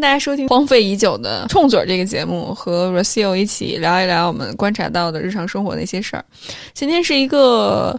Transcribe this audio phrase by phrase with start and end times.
[0.00, 6.24] 大家收听荒废已久的《冲嘴》这个节目，和 Rocio 一起聊一聊我们观察到的日常生活的一些事儿。
[6.72, 7.98] 今天是一个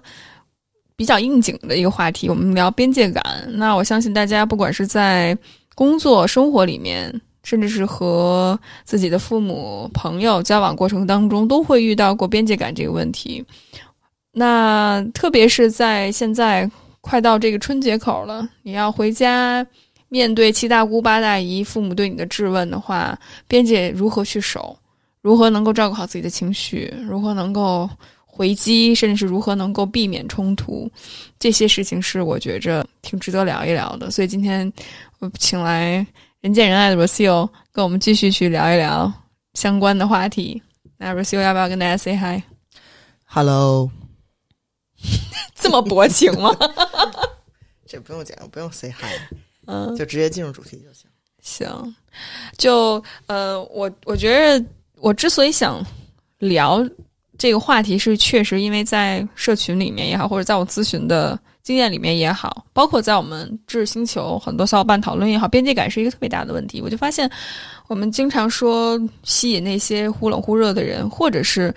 [0.95, 3.23] 比较应景的一个话题，我们聊边界感。
[3.53, 5.37] 那我相信大家不管是在
[5.75, 13.43] 工作、生活里面，甚至是和自己的父母、朋友交往过程当中，都会遇到过边界感这个问题。
[14.31, 16.69] 那特别是在现在
[17.01, 19.65] 快到这个春节口了，你要回家
[20.09, 23.17] 面对七大姑八大姨、父母对你的质问的话，
[23.47, 24.77] 边界如何去守？
[25.21, 26.93] 如何能够照顾好自己的情绪？
[27.07, 27.89] 如何能够
[28.25, 28.93] 回击？
[28.93, 30.89] 甚至是如何能够避免冲突？
[31.39, 34.11] 这些事情是我觉着挺值得聊一聊的。
[34.11, 34.71] 所以今天
[35.19, 36.05] 我请来。
[36.41, 39.11] 人见人爱的 Rocio 跟我们继续去聊一聊
[39.55, 40.63] 相关的话题。
[40.95, 43.91] 那 Rocio 要不要跟大家 say hi？Hello，
[45.53, 46.55] 这么薄情吗？
[47.85, 49.19] 这不用讲，不用 say hi，
[49.69, 51.07] 嗯，就直接进入主题就行。
[51.41, 51.95] 行，
[52.57, 55.85] 就呃，我我觉得我之所以想
[56.39, 56.83] 聊
[57.37, 61.39] 这个话题，是确实因为在社群里面也好，或者在我咨询的。
[61.61, 66.81] 经验里面也好，包括在我们知识星球很多小伙伴讨论也好，边界感是一个特别大的问题。
[66.81, 67.29] 我就发现，
[67.87, 71.71] 我们经常说吸引那些忽冷忽热的人，或者是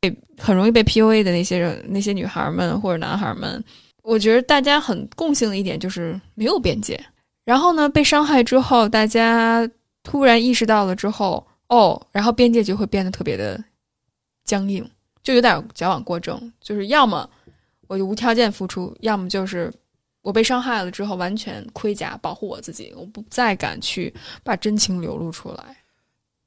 [0.00, 3.62] 被很容易被 PUA 的那些人、那些女孩们或者男孩们。
[4.02, 6.98] 我觉得大家很共性的一点就是没有边界。
[7.48, 9.66] 然后呢，被伤害之后，大家
[10.02, 13.58] 突然意识到了之后，哦，然后边界就会变得特别的
[14.44, 14.86] 僵硬，
[15.22, 17.26] 就有点矫枉过正，就是要么。
[17.86, 19.72] 我就无条件付出，要么就是
[20.20, 24.12] 我被伤害了之后完全盔甲保护我自己，我不再敢去
[24.44, 25.74] 把真情流露出来。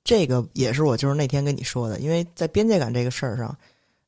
[0.03, 3.57] 这个也是我就是那天跟你说的，因为在边界感这个事儿上，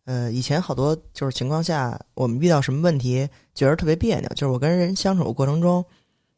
[0.05, 5.83] 呃，以前好多就是情况下，我们遇到什么问题觉得特别别扭，就是我跟人相处过程中，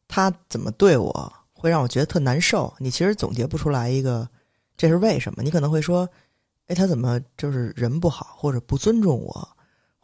[0.07, 2.73] 他怎么对我会让我觉得特难受。
[2.79, 4.27] 你其实总结不出来一个
[4.77, 6.07] 这是为什么，你可能会说，
[6.67, 9.47] 哎，他怎么就是人不好或者不尊重我。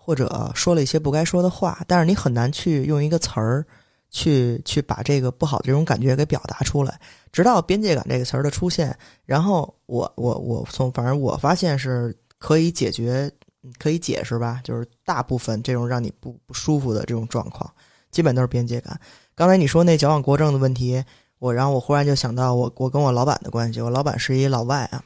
[0.03, 3.63] 或者说了一些不该说的话，但是你很难去用一个词儿，
[4.09, 6.99] 去去把这个不好的这种感觉给表达出来。
[7.31, 13.31] 直到边界感这个词儿的出现，然后我我我从反正我发现是可以解决，
[13.77, 17.71] 可以解释吧，就是大部分这种让你不不舒服的这种状况，
[18.09, 18.99] 基本都是边界感。
[19.41, 21.03] 刚才你说那矫枉过正的问题，
[21.39, 25.03] 我然后我忽然就想到我我跟我老板的关系，我老板是一老外啊，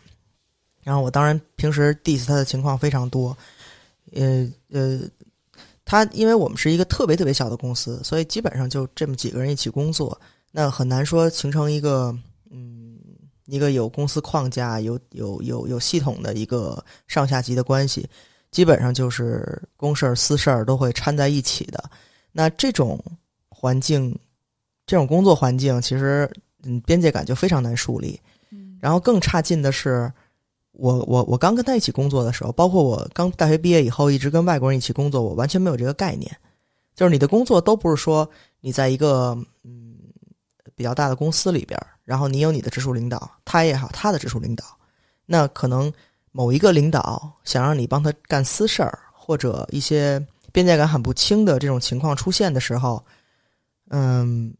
[0.84, 3.30] 然后我当然平时 diss 他的情况非常多。
[4.12, 5.00] 呃呃，
[5.86, 10.20] 他因为我们是一个特别特别小的公司，所以基本上就这么几个人一起工作，
[10.52, 12.14] 那很难说形成一个
[12.52, 13.00] 嗯
[13.46, 18.06] 一个有公司框架、有有有有系统的一个上下级的关系，
[18.52, 21.82] 基本上就是公事儿私事儿都会掺在一起的。
[22.34, 23.02] 那这种
[23.48, 24.14] 环境，
[24.86, 26.30] 这种工作环境，其实
[26.64, 28.20] 嗯边界感就非常难树立。
[28.80, 30.12] 然后更差劲的是。
[30.78, 36.30] 我我我刚跟他一起工作的时候，包括我刚大学毕业以后一直跟外国人一起工作，我完全没有这个概念。
[36.94, 38.30] 就是你的工作都不是说
[38.60, 39.96] 你在一个嗯
[40.76, 44.66] 比较大的公司里边，然后你有你的直属领导，他也好他的直属领导，
[45.26, 45.90] 那可能
[46.34, 50.22] 某一个领导想让你帮他干私事儿，或者一些
[50.52, 53.02] 边界感很不清的这种情况出现的时候，
[53.92, 54.54] 嗯，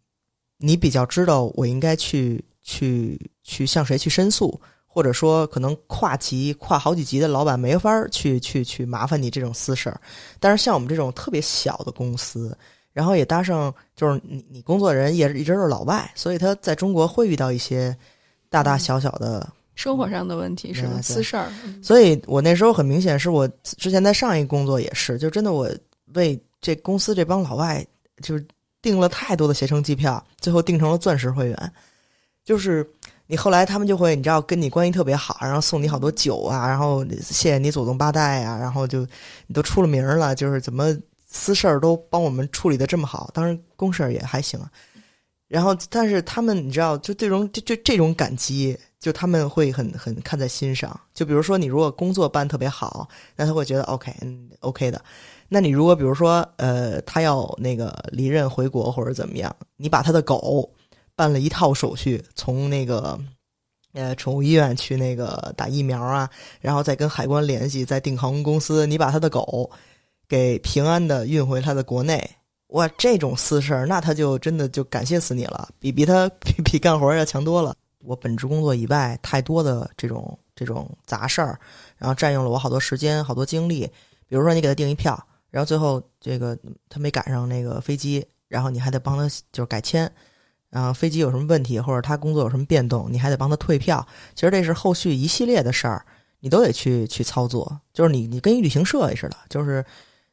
[0.66, 4.60] 你比较知道我应该去去去向谁去申诉。
[4.88, 10.00] 或者说，可能跨级、跨好几级的老板没法去去去麻烦你这种私事儿，
[10.40, 12.58] 但是像我们这种特别小的公司，
[12.94, 17.94] 然后也搭上就是你你工作人也一直是老外，所以他在中国会遇到一些
[18.48, 19.46] 大大小小的
[19.76, 21.02] 生活上的问题，是吧？
[21.02, 21.52] 私事儿。
[21.84, 25.70] 所以我那时候很明显是我之前在上一个工作也是，就真的我
[26.14, 27.86] 为这公司这帮老外
[28.24, 28.48] 就是
[28.86, 31.72] 订了太多的携程机票，最后订成了钻石会员，
[32.44, 32.88] 就是。
[33.28, 39.00] 你后来他们就会，你知道，跟你关系特别好，然后送你好多酒啊，然后谢谢你祖宗八代啊，然后就
[39.48, 40.96] 你都出了名了，就是怎么
[41.28, 44.60] 私事儿都帮我们处理的这么好，当然公事儿也还行。
[45.48, 50.96] 然后，但是他们你知道，就这种就就这种感激，就他们会很很看在心上。
[51.12, 55.04] 就比如说，你如果工作办特别好，那他会觉得 OK，嗯，OK 的。
[55.50, 60.70] 那你如果比如说，呃，他要那个离任回国或者怎么样，你把他的狗。
[61.18, 63.18] 办了一套手续，从那个
[63.94, 69.72] 呃宠物医院去那个打疫苗啊，然后再跟海关联系，再订航空公司，你把他的狗
[70.28, 72.32] 给平安的运回他的国内，
[72.68, 77.74] 哇，这种私事儿，那他就真的就感谢死你了，比比他比比干活要强多了。
[78.00, 81.58] 我本职工作以外太多的这种这种杂事儿，
[81.96, 83.90] 然后占用了我好多时间、好多精力。
[84.28, 85.18] 比如说你给他订一票，
[85.56, 86.58] 然后最后这个
[86.90, 89.24] 他没赶上那个飞机，然后你还得帮他
[89.54, 90.12] 就是改签。
[90.70, 94.06] 然后飞机有什么问题，或者他工作有什么变动，你还得帮他退票。
[94.34, 96.06] 其实这是后续一系列的事儿，
[96.42, 97.80] 你都得去去操作。
[97.94, 99.82] 就是你你跟旅行社似的，就是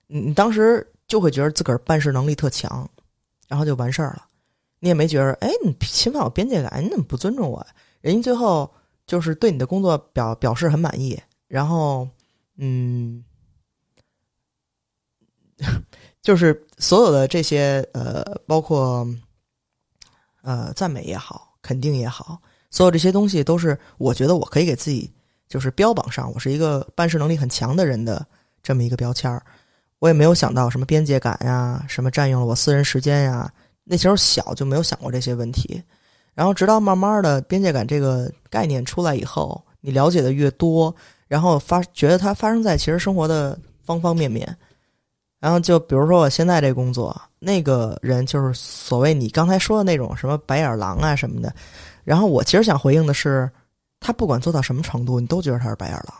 [0.08, 2.90] 你你当时就会觉得自个儿办事能力特强，
[3.46, 4.26] 然后就完事儿了。
[4.80, 7.64] 你也没觉得，哎，你侵犯我边界感，你怎么不尊重我？
[8.00, 8.68] 人家最后
[9.06, 11.16] 就是对你的工作表表示很满意，
[11.46, 12.08] 然后
[12.56, 13.22] 嗯。
[16.22, 19.06] 就是所有的这些呃，包括
[20.42, 25.10] 呃赞美也好，肯定也好，所有这些东西都是我觉得我可以给自己
[25.48, 28.24] 就是标榜上我是一个办事能力很强的人的
[28.62, 29.42] 这么一个标签儿。
[29.98, 33.52] 我也没有想到什么边界感呀，什么占用了我私人时间呀。
[33.84, 35.82] 那时候小就没有想过这些问题。
[36.34, 40.94] 然后直到慢慢的边界感这个概念出来以后，你了解的越多，
[41.28, 44.56] 然后发觉得它发生在其实生活的方方面面。
[45.42, 51.52] 然后就比如说我现在这工作，那个人就是所谓你刚才说的那种什么白眼狼啊什么的。
[52.04, 53.50] 然后我其实想回应的是，
[53.98, 56.14] 他不管做到什么程度，你都觉得他是白眼狼。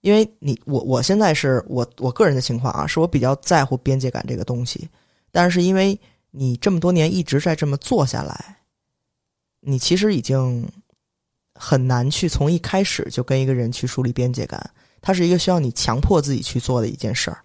[0.00, 4.88] 因为你我我现在是我我个人的情况啊，是我比较在乎边界感这个东西。
[5.30, 6.00] 但是因为
[6.30, 8.56] 你这么多年一直在这么做下来，
[9.60, 10.66] 你其实已经
[11.54, 14.70] 很难去从一开始就跟一个人去树立边界感。
[15.02, 17.38] 它是一个需要你强迫自己去做的一件事儿。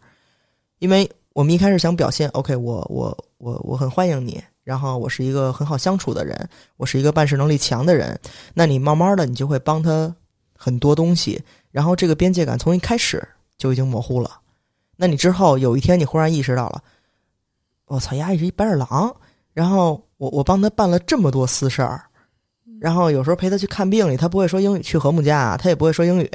[0.81, 8.19] 因为我们一开始想表现，OK，我我我我很欢迎你，然后我是一个很好相处的人，我是一个办事能力强的人，
[8.55, 10.13] 那你慢慢的你就会帮他
[10.57, 11.39] 很多东西，
[11.69, 13.25] 然后这个边界感从一开始
[13.59, 14.39] 就已经模糊了，
[14.95, 16.81] 那你之后有一天你忽然意识到了，
[17.85, 19.15] 我操，丫是一白眼狼，
[19.53, 22.01] 然后我我帮他办了这么多私事儿，
[22.79, 26.31] 然后有时候陪他去看病里，他不会说英语，去和睦家，他也不会说英语。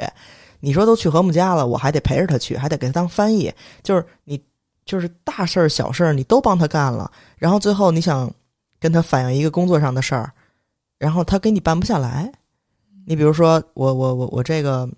[0.59, 3.53] 你说都去和睦家了，我还得陪着他去，还得给他当翻译。
[3.83, 4.41] 就是你，
[4.85, 7.11] 就是大事儿、小事儿，你都帮他干了。
[7.37, 8.31] 然后最后你想
[8.79, 10.31] 跟他反映一个工作上的事儿，
[10.97, 12.31] 然后他给你办不下来。
[13.05, 14.89] 你比如说，我我我我这个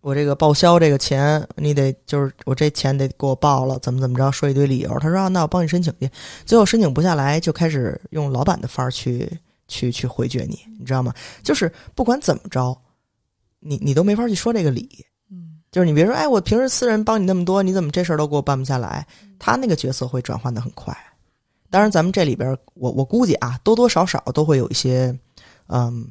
[0.00, 4.98] 我这个报销这个钱，你得就是我这钱得给我报了，怎么怎么着，说一堆理由。
[5.00, 6.08] 他说那我帮你申请去，
[6.44, 9.28] 最后申请不下来，就开始用老板的范儿去
[9.68, 11.12] 去去回绝你，你知道吗？
[11.42, 12.76] 就是不管怎么着。
[13.60, 19.06] 你你都没法去说这个理，嗯，就是你别说，哎，我平时私人帮你那么多，你怎么这事儿都给我办不下来？
[19.38, 20.96] 他那个角色会转换的很快。
[21.68, 25.18] 当然，咱们这里边，我我估计啊，多多少少都会有一些，
[25.66, 26.06] 嗯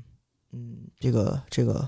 [0.51, 1.87] 嗯，这个这个，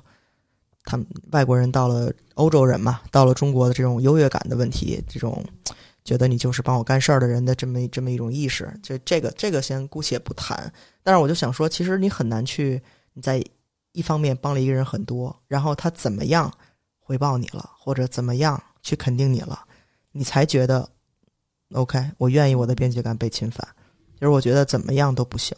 [0.86, 5.44] 他们外国人到了欧洲人嘛，到了中国的这种优越感的问题，这种
[6.06, 10.72] 觉得你就是帮我干事儿的人的这么这么一种意识，就这个这个先姑且不谈。
[11.04, 12.82] 但是我就想说，其实你很难去
[13.14, 13.44] 你在。
[13.98, 16.54] 一方面帮了一个人很多，然后他怎么样
[17.00, 19.66] 回报你了，或者怎么样去肯定你了，
[20.12, 20.88] 你才觉得
[21.74, 23.68] OK，我愿意我的边界感被侵犯。
[24.14, 25.58] 就是我觉得怎么样都不行，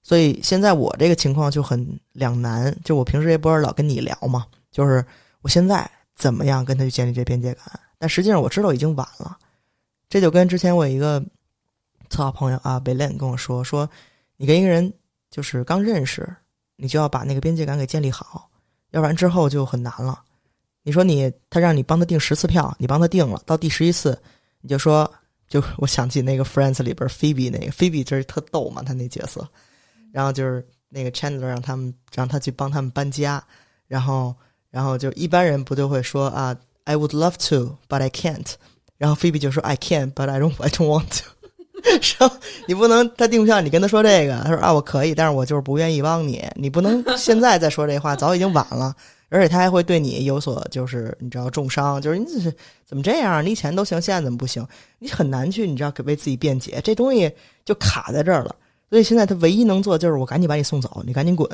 [0.00, 2.74] 所以现在我这个情况就很两难。
[2.82, 5.04] 就我平时也不是老跟你聊嘛，就是
[5.42, 9.36] 我现在怎么样跟他去建立这边界感，但实际上我知道已经晚了。
[10.08, 11.22] 这就跟之前我一个
[12.08, 13.86] 特好朋友啊，贝伦跟我说说，
[14.38, 14.90] 你跟一个人
[15.30, 16.34] 就是刚认识。
[16.80, 18.48] 你就要把那个边界感给建立好，
[18.92, 20.22] 要不然之后就很难了。
[20.84, 24.16] 你说你他让你帮他订十次票，你帮他订了，到第十一次
[24.60, 25.12] 你就说，
[25.48, 29.46] 就我想起那个 Friends 里边 Phoebe 那个 Phoebe 就是特逗嘛，他那角色，
[30.12, 33.42] 然后就是那个 Chandler 让他们让他去帮他们搬家，
[33.88, 34.34] 然后
[34.70, 38.54] 然后就一般人不就会说啊，I would love to but I can't，
[38.96, 41.37] 然后 Phoebe 就说 I can but I don't I don't want to。
[42.02, 42.30] 说
[42.66, 46.44] 你不能，他订票，你跟他说这个，他说啊，我可以，但是我就是不愿意帮你。
[46.54, 48.94] 你不能现在再说这话，早已经晚了。
[49.30, 52.24] 而且他还会对你有所，就是你知道重伤，就是你
[52.86, 53.44] 怎么这样？
[53.44, 54.66] 你以前都行，现在怎么不行？
[54.98, 57.30] 你很难去，你知道给为自己辩解，这东西
[57.64, 58.56] 就卡在这儿了。
[58.88, 61.46] 所以现在他唯一能做就是我赶紧把你送走，你赶紧滚，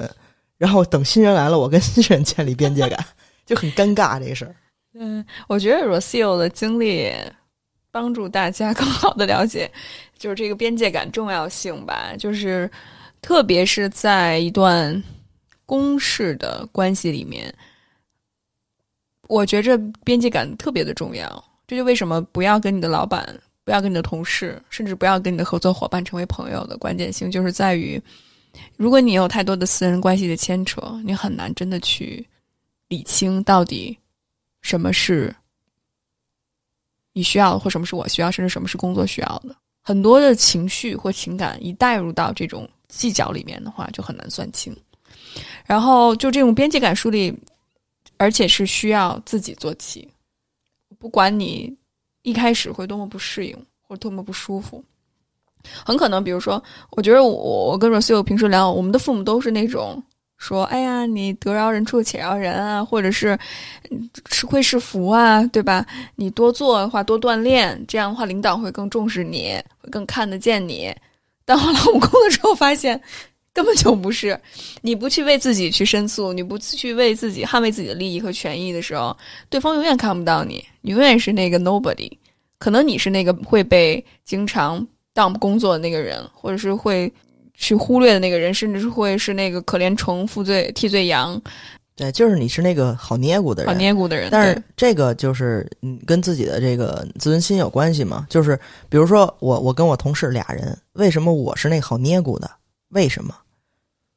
[0.57, 3.04] 然后等新人来了，我跟新人建立边界感，
[3.45, 4.54] 就很尴尬这事儿。
[4.95, 7.12] 嗯，我觉得 Rocio 的经历。
[7.90, 9.71] 帮助大家更好的了解，
[10.25, 12.14] 就是这个边界感重要性吧。
[12.19, 12.71] 就是
[13.21, 15.04] 特别是在一段
[15.66, 17.54] 公事的关系里面，
[19.28, 21.45] 我觉着边界感特别的重要。
[21.66, 28.00] 这就为什么不要跟你的老板、不要跟你的同事，甚至不要跟你的合作伙伴成为朋友的关键性，就是在于，
[28.78, 32.26] 如果你有太多的私人关系的牵扯，你很难真的去
[32.88, 33.99] 理清到底
[34.62, 35.37] 什么是。
[37.16, 39.54] 你需要的，或什么是我需要，甚至什么是工作需要的，
[39.87, 44.75] 很多的情绪或情感一带入到这种计较里面的话，就很难算清。
[45.67, 47.33] 然后就这种边界感树立，
[48.17, 50.09] 而且是需要自己做起，
[50.99, 51.76] 不管你
[52.23, 54.83] 一开始会多么不适应或多么不舒服，
[55.85, 60.03] 很可能，比如说，我觉得我我跟 r o s i o 平时聊，我们的父母都是那种
[60.46, 63.38] 说，哎呀，你得饶人处且饶人啊，或者是
[64.26, 65.86] 吃亏是福啊，对吧？
[66.16, 70.94] 你多做的话，多锻炼，这样的话，领导会更重视你，会更看得见你。
[71.46, 73.00] 但后来我工作之后发现，
[73.54, 74.38] 根本就不是。
[74.82, 79.16] 你不去为自己去申诉，你不去为自己捍卫自己的利益和权益的时候，
[79.48, 82.10] 对方永远看不到你，你永远是那个 nobody。
[82.58, 87.10] 可能你是那个会被经常 dump 工作的那个人，或者是会
[87.54, 91.40] 去忽略的那个人，甚至是会是那个可怜虫负罪替罪羊。
[91.96, 94.28] 对，就是你是那个好捏咕的人，好捏咕的人。
[94.30, 98.26] 但是这个就是嗯，跟自己的这个自尊心有关系嘛。
[98.28, 98.58] 就是
[98.88, 102.50] 比如说我，我跟我同事俩人，为什么我是那好捏咕的？
[102.88, 103.32] 为什么？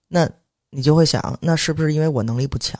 [0.07, 0.27] 那
[0.71, 2.79] 你就会想，那是不是因为我能力不强？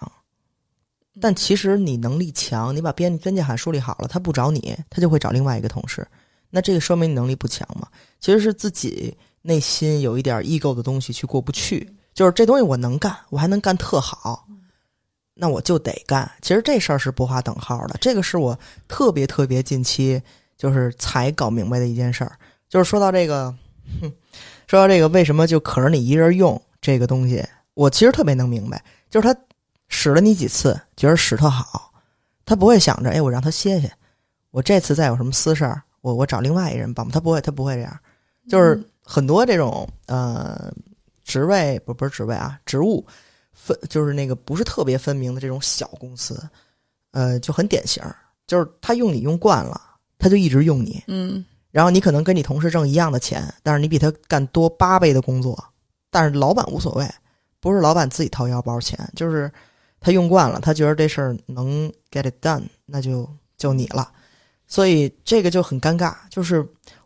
[1.22, 6.08] 但其实你能力强，你把边边界函梳理好了，他不找你，他就会找另外一个同事。
[6.50, 7.88] 那这个说明你能力不强嘛？
[8.20, 9.16] 其实是自己
[9.48, 14.46] 内心有一点 ego 的东西去过不去，就是这东西我能干，我还能干特好，
[15.34, 16.30] 那我就得干。
[16.42, 20.22] 其实这事儿是不划等号的，这个是我特别特别近期
[20.58, 22.38] 就是才搞明白的一件事儿。
[22.68, 23.56] 就是说到这个，
[24.68, 27.44] 说到这个，为什么就可着你一人用这个东西？
[27.74, 29.40] 我其实特别能明白，就是他。
[29.90, 31.94] 使了你几次，觉得使特好，
[32.46, 33.90] 他不会想着，哎，我让他歇歇，
[34.52, 38.00] 我这次再有什么私事儿，我我找另外一人帮他不会，他不会这样。
[38.50, 40.70] 就是很多这种呃
[41.24, 43.06] 职位不不是职位啊，职务
[43.54, 46.38] 分就是那个不是特别分明的这种小公司，
[47.12, 48.04] 呃，就很典型，
[48.46, 49.80] 就是他用你用惯了，
[50.20, 55.58] 他就一直用你，嗯，然后你可能跟你同事挣一样的钱，但是你比他干多八倍的工作，
[56.12, 57.10] 但是老板无所谓，
[57.62, 59.50] 不是老板自己掏腰包钱，就是。
[60.00, 64.12] 他用惯了，他觉得这事儿能 get it done，那就就你了，
[64.68, 66.14] 所以这个就很尴尬。
[66.30, 66.64] 就是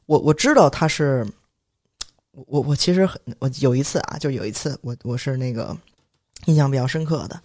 [0.08, 1.26] 我我知道他是，
[2.32, 5.76] 我我我其实很我有一次啊，就有一次我我是那个
[6.46, 7.42] 印象比较深刻的，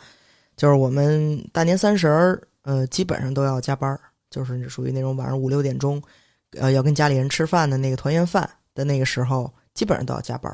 [0.57, 3.99] 就是我们大年三十儿，呃，基本上都要加班，
[4.31, 6.03] 就是属于那种晚上五六点钟，
[6.59, 10.53] 呃，要跟家里人吃饭的那个团圆饭的那个时候，基本上都要加班，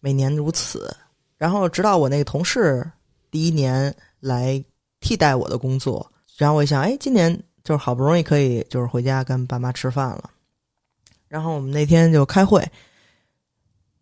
[0.00, 0.94] 每年如此。
[1.36, 2.84] 然后直到我那个同事
[3.30, 3.94] 第一年。
[4.20, 4.60] 来
[4.98, 6.04] 替代我的工作，
[6.36, 10.28] 然后我一想，哎，今年就是好不容易可以就是回家跟爸妈吃饭了，
[11.28, 12.68] 然后我们那天就开会，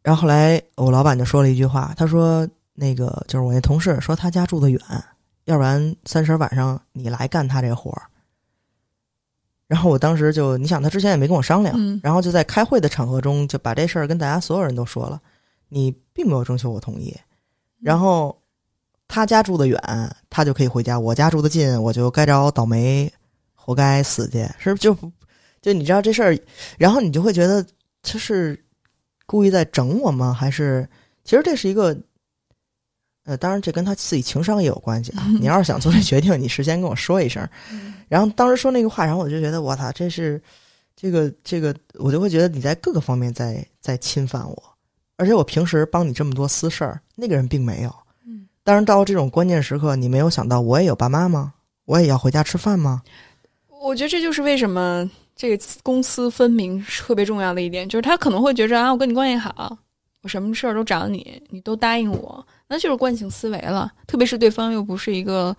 [0.06, 4.80] 然后后来我老板就说了一句话，他说那个就是我那同事说他家住的远，
[5.46, 8.02] 要不然三十晚上你来干他这活儿，
[9.66, 15.20] 然后我当时就你想他之前也没跟我商量，然后就在开会的场合中就把这事儿跟大家所有人都说了，
[15.70, 17.12] 你并没有征求我同意，
[17.80, 18.40] 然后。
[19.08, 19.80] 他家住的远，
[20.28, 23.08] 他就可以回家；我家住的近，我就该着倒霉，
[23.54, 24.44] 活该死去。
[24.58, 24.92] 是不就
[25.62, 26.36] 就你知道这事儿，
[26.76, 27.64] 然后你就会觉得
[28.02, 28.60] 他是
[29.26, 30.32] 故意在整我吗？
[30.32, 30.88] 还是
[31.24, 31.96] 其实这是一个
[33.24, 35.26] 呃，当然这跟他自己情商也有关系啊。
[35.40, 37.46] 你要是想做这决定，你事先跟我说一声。
[38.08, 40.40] 然后当时说那个话，然后我就觉得我操，这是
[40.94, 44.62] 这个这个，我就会觉得你在各个方面在在侵犯我，
[45.16, 47.92] 而且我平时帮你这么多私事儿，那个人并没有。
[48.62, 51.54] 但是到这种关键时刻，你没有想到我也有爸妈吗？
[51.84, 53.02] 我也要回家吃饭吗？
[53.80, 59.76] 我觉得这就是为什么这个公私分明是特别重要的一点，就是他可能会觉着啊，我跟你关系好，
[60.22, 63.92] 我什么事儿都找你，你都答应我，那就是惯性思维了。
[64.06, 65.54] 特别是对方又不是一个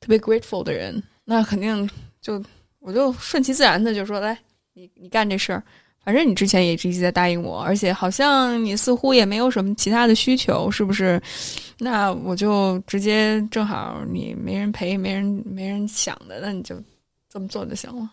[0.00, 1.90] 特别 grateful 的人，那肯定
[2.20, 2.42] 就
[2.78, 4.38] 我就顺其自然的就说来，
[4.72, 5.62] 你你干这事儿。
[6.04, 11.20] 反正你之前也一直在答应我，而且好像你似乎也没有什么其他的需求，是不是？
[11.78, 16.74] 那我就直接正好你没人陪，没人没人想的，那你就
[17.28, 18.10] 这么做就行了。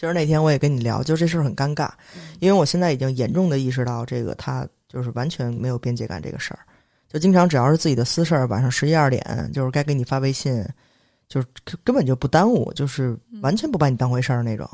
[0.00, 1.90] 其实那天我也跟你聊，就这事儿很尴尬，
[2.38, 6.60] 因为我现在已经严重的意识到，这个他就是完全没有边界感这个事儿，
[7.06, 10.66] 就经常只要是自己的私事儿，晚上十一二点就是该给你发微信，
[11.28, 11.46] 就是
[11.84, 14.66] 根本就不耽误，就是完全不把你当回事儿那种。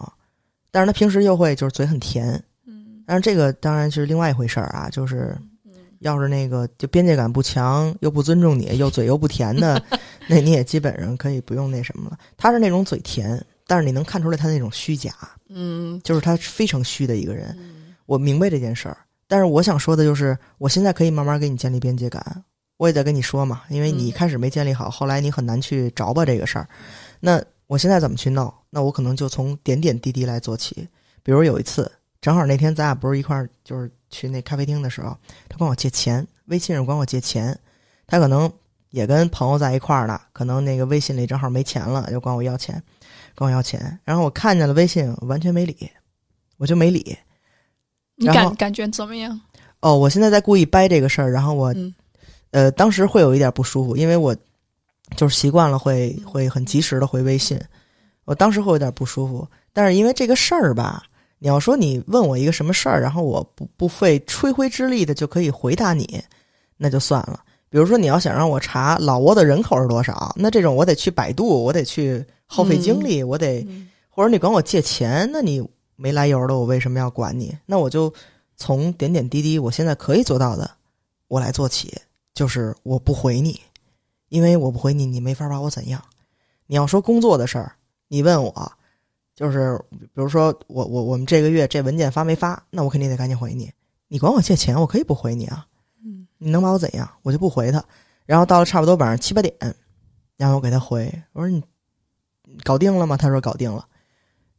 [0.70, 5.36] 但是他平时又会就是嘴很甜，嗯，但是这个当然是另外一回事儿啊，就是，
[5.98, 9.82] 要是那个就边界感不强又不尊重你又嘴又不甜的，
[10.28, 12.16] 那你也基本上可以不用那什么了。
[12.36, 15.12] 他是那种嘴甜，但是你能看出来他那种虚假，
[15.48, 17.56] 嗯，就是他非常虚的一个人。
[18.06, 18.96] 我明白这件事儿，
[19.26, 22.44] 但是我想说的就是，我现在可以慢慢给你建立边界感。
[22.76, 26.68] 我也在跟你说嘛，因为你一开始没建立好，后来你很难去着吧这个事儿，
[27.20, 27.42] 那。
[27.68, 28.62] 我现在怎么去闹？
[28.70, 30.86] 那我可能就从点点滴滴来做起。
[31.24, 35.18] 比如有一次，正好那天咱俩不是一块儿，就是去那咖啡厅的时候，
[35.48, 37.58] 他管我借钱，微信上管我借钱。
[38.06, 38.48] 他可能
[38.90, 42.80] 也跟朋友在一块儿呢，可能那个微信里正好没钱了，就管我要钱，
[43.36, 43.98] 管我要钱。
[44.04, 45.88] 然后我看见了微信，完全没理，
[46.56, 47.16] 我就没理。
[48.16, 49.38] 你感感觉怎么样？
[49.80, 51.94] 哦，我现在在故意掰这个事儿，然后我，嗯
[52.50, 54.34] 呃，当时会有一点不舒服，因为我
[55.16, 57.60] 就是习惯了会会很及时的回微信，
[58.24, 61.02] 我当时会有点不舒服，但是因为这个事儿吧，
[61.38, 66.22] 你要说你问我一个什么事儿，然后我不不费吹灰之力的就可以回答你，
[66.78, 67.44] 那就算了。
[67.68, 77.56] 比如说你要想让我查老挝的人口是多少，那这种我得去百度，我得去耗费精力，我得嗯或者你管我借钱，那你没来由的，我为什么要管你？
[77.66, 78.12] 那我就
[78.56, 80.70] 从点点滴滴我现在可以做到的，
[81.28, 81.92] 我来做起，
[82.34, 83.60] 就是我不回你，
[84.28, 86.02] 因为我不回你，你没法把我怎样。
[86.66, 87.72] 你要说工作的事儿，
[88.08, 88.72] 你问我，
[89.34, 93.70] 就是比如说我我我们这个月这文件发没发，那我肯定得赶紧回你。
[94.08, 95.66] 你管我借钱，我可以不回你啊，
[96.04, 97.08] 嗯你能把我怎样？
[97.22, 97.84] 我就不回他。
[98.24, 99.54] 然后到了差不多晚上七八点，
[100.36, 101.62] 然后我给他回，我说你你
[102.62, 103.16] 搞定了吗？
[103.16, 103.86] 他说搞定了。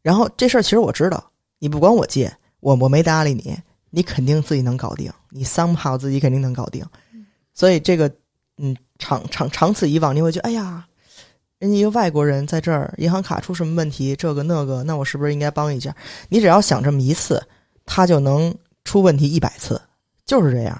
[0.01, 3.57] 然后这事儿其实我知道，你不管我借，我我没搭理你，
[3.89, 6.85] 你肯定自己能搞定，你 somehow 自己肯定能搞定。
[7.53, 8.09] 所以这个，
[8.57, 10.87] 嗯，长长长此以往，你会觉得，哎呀，
[11.59, 15.95] 人家一个外国人在这儿，银行卡出什么问题，这个那个，那我是不是应该帮一下？
[16.29, 17.43] 你只要想这么一次，
[17.85, 19.81] 他就能出问题一百次，
[20.25, 20.79] 就是这样，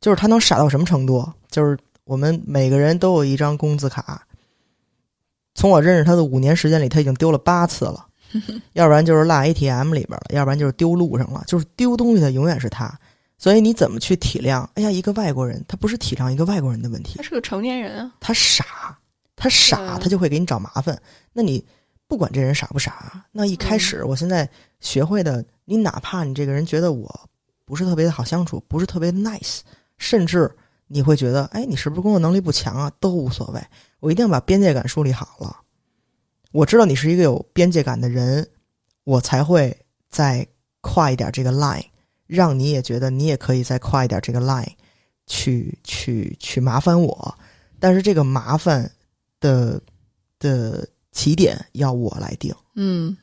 [0.00, 1.26] 就是他能傻到什么程度？
[1.50, 4.26] 就是我们每个人都有一张工资卡，
[5.58, 8.06] 从我认识他的五年时间里，他已经丢了八次了。
[8.74, 12.96] 要不然就是落 ATM 里边了，要不然就是丢路上了，就是丢东西的永远是他。
[13.38, 14.64] 所以你怎么去体谅？
[14.74, 18.96] 哎呀，一个外国人，他不是体谅一个外国人的问题他，是个成年人啊，他傻，
[19.34, 20.96] 他傻，他就会给你找麻烦。
[21.32, 21.64] 那你
[22.06, 24.48] 不管这人傻不傻，那一开始我现在
[24.78, 27.12] 学会的，你哪怕你这个人觉得我
[27.64, 29.60] 不是特别的好相处，不是特别 nice，
[29.96, 30.48] 甚至
[30.86, 32.92] 你会觉得，哎，你是不是工作能力不强啊？
[33.00, 33.60] 都无所谓，
[34.00, 35.56] 我一定把边界感树立好了。
[36.52, 38.48] 我知道你是一个有边界感的人，
[39.04, 39.76] 我才会
[40.08, 40.46] 再
[40.80, 41.84] 跨一点这个 line，
[42.26, 44.68] 让你也觉得你也可以再跨一点这个 line，
[45.26, 47.34] 去去去麻烦我。
[47.78, 48.90] 但是这个麻烦
[49.40, 49.80] 的
[50.38, 52.54] 的起点要我来定。
[52.74, 53.16] 嗯，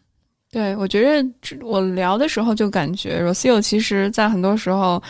[0.52, 5.02] 对，我觉得我聊的时候就感觉 Rosio 其实在很多时候，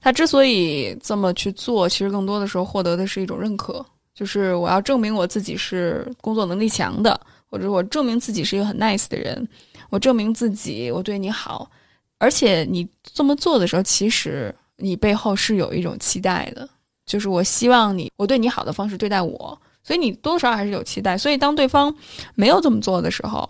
[0.00, 3.84] 他之所以这么去做，其实更多的时候获得的是一种认可，
[4.16, 9.46] 就是我要证明我自己是工作能力强的，或者我证明自己是一个很 nice 的人，
[9.90, 11.70] 我证明自己我对你好，
[12.16, 16.66] 而且你这么做的时候，其实你背后是有一种期待的，
[17.04, 19.56] 就是我希望你我对你好的方式对待我。
[19.84, 21.94] 所以你多多少少还是有期待，所以当对方
[22.34, 23.48] 没有这么做的时候，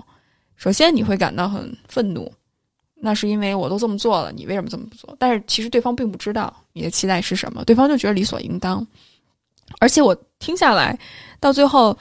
[0.57, 2.31] 首先你会感到很愤怒，
[2.96, 5.16] 那是因为我都这么做了，你为什么这么不做？
[5.18, 8.87] 但是其实对方并不知道你的期待是什么，对方就觉得理所应当。
[9.79, 10.99] 而且我听下来，
[11.40, 11.96] 到最后，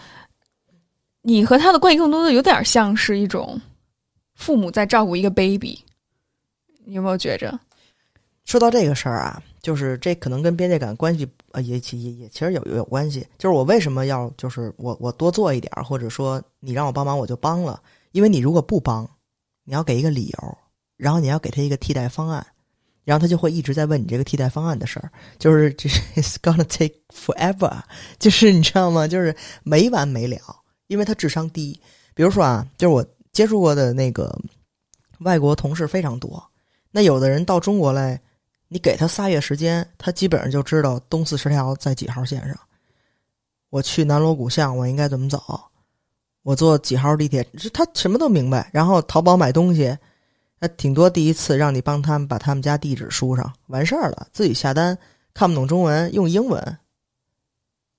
[1.21, 3.59] 你和他的关系更多的有点像是一种
[4.35, 5.79] 父母在照顾一个 baby，
[6.83, 7.59] 你有没有觉着？
[8.43, 13.25] 说到这个事儿啊，就是这可能跟边界感关系呃也也也其实有有关系。
[13.39, 19.09] 就是我为什么要就是我我多做一点，或者说你让我帮忙我就帮了，因为你如果不帮，
[19.63, 20.57] 你要给一个理由，
[20.95, 22.45] 然后你要给他一个替代方案，
[23.05, 27.79] 然后他就会一直在问你这个替代方案的事儿，就是 这 it's gonna take forever，
[28.19, 29.07] 就是你知道吗？
[29.07, 30.37] 就是没完没了，
[30.87, 31.79] 因为他智商低。
[32.13, 34.37] 比如说啊，就是我接触过的那个
[35.19, 36.43] 外国同事非常多，
[36.91, 38.19] 那有的人到中国来。
[38.67, 42.59] 你给他仨月时间，他基本上就知道东四十条在几号线上。
[43.69, 45.39] 我去南锣鼓巷，我应该怎么走？
[46.41, 47.47] 我坐几号地铁？
[47.71, 48.67] 他什么都明白。
[48.73, 49.95] 然后淘宝买东西，
[50.59, 54.27] 那顶多第一次让你帮他们把他们家地址输上，完事儿了。
[54.31, 54.97] 自己下单
[55.33, 56.77] 看不懂中文，用英文，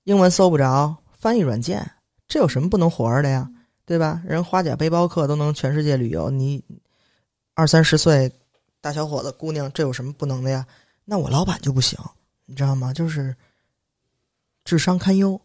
[0.03, 1.91] 英文搜不着，翻译软件，
[2.27, 3.49] 这有什么不能活着的呀？
[3.85, 4.21] 对吧？
[4.25, 6.63] 人花甲背包客都能全世界旅游，你
[7.53, 8.31] 二三十岁。
[8.79, 10.65] 大小伙子、姑娘，这有什么不能的呀？
[11.03, 11.97] 那我老板就不行，
[12.45, 12.93] 你知道吗？
[12.93, 13.35] 就是
[14.63, 15.39] 智商堪忧。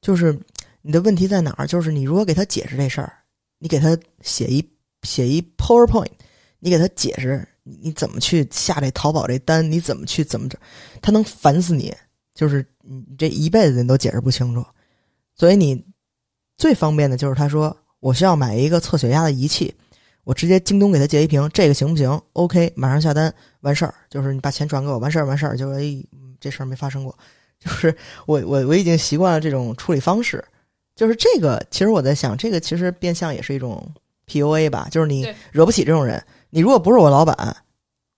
[0.00, 0.38] 就是
[0.82, 1.66] 你的问题在哪儿？
[1.66, 3.12] 就是你如果给他解释这事儿，
[3.58, 4.64] 你给他写一
[5.02, 6.10] 写一 PowerPoint，
[6.60, 10.58] 你给他解释你怎么去下这淘宝这单，你怎么去怎么着，
[11.02, 11.94] 他能烦死你。
[12.32, 14.64] 就是你这一辈子你都解释不清楚。
[15.34, 15.84] 所以你
[16.56, 19.74] 最方便的就是他说我需要买一个测血压的仪器。
[20.22, 26.04] 我直接京东给他截一瓶，这个行不行？OK，马上下单完事儿，就是你把钱转给我，完事儿完事儿，就是哎，
[26.38, 27.18] 这事儿没发生过，
[27.58, 27.92] 就是
[28.26, 30.44] 我我我已经习惯了这种处理方式，
[30.94, 33.92] 就是这个，其实我在想，这个其实变相也是一种
[34.28, 37.56] PUA 吧，就是你惹不起这种人，你如果不是我老板，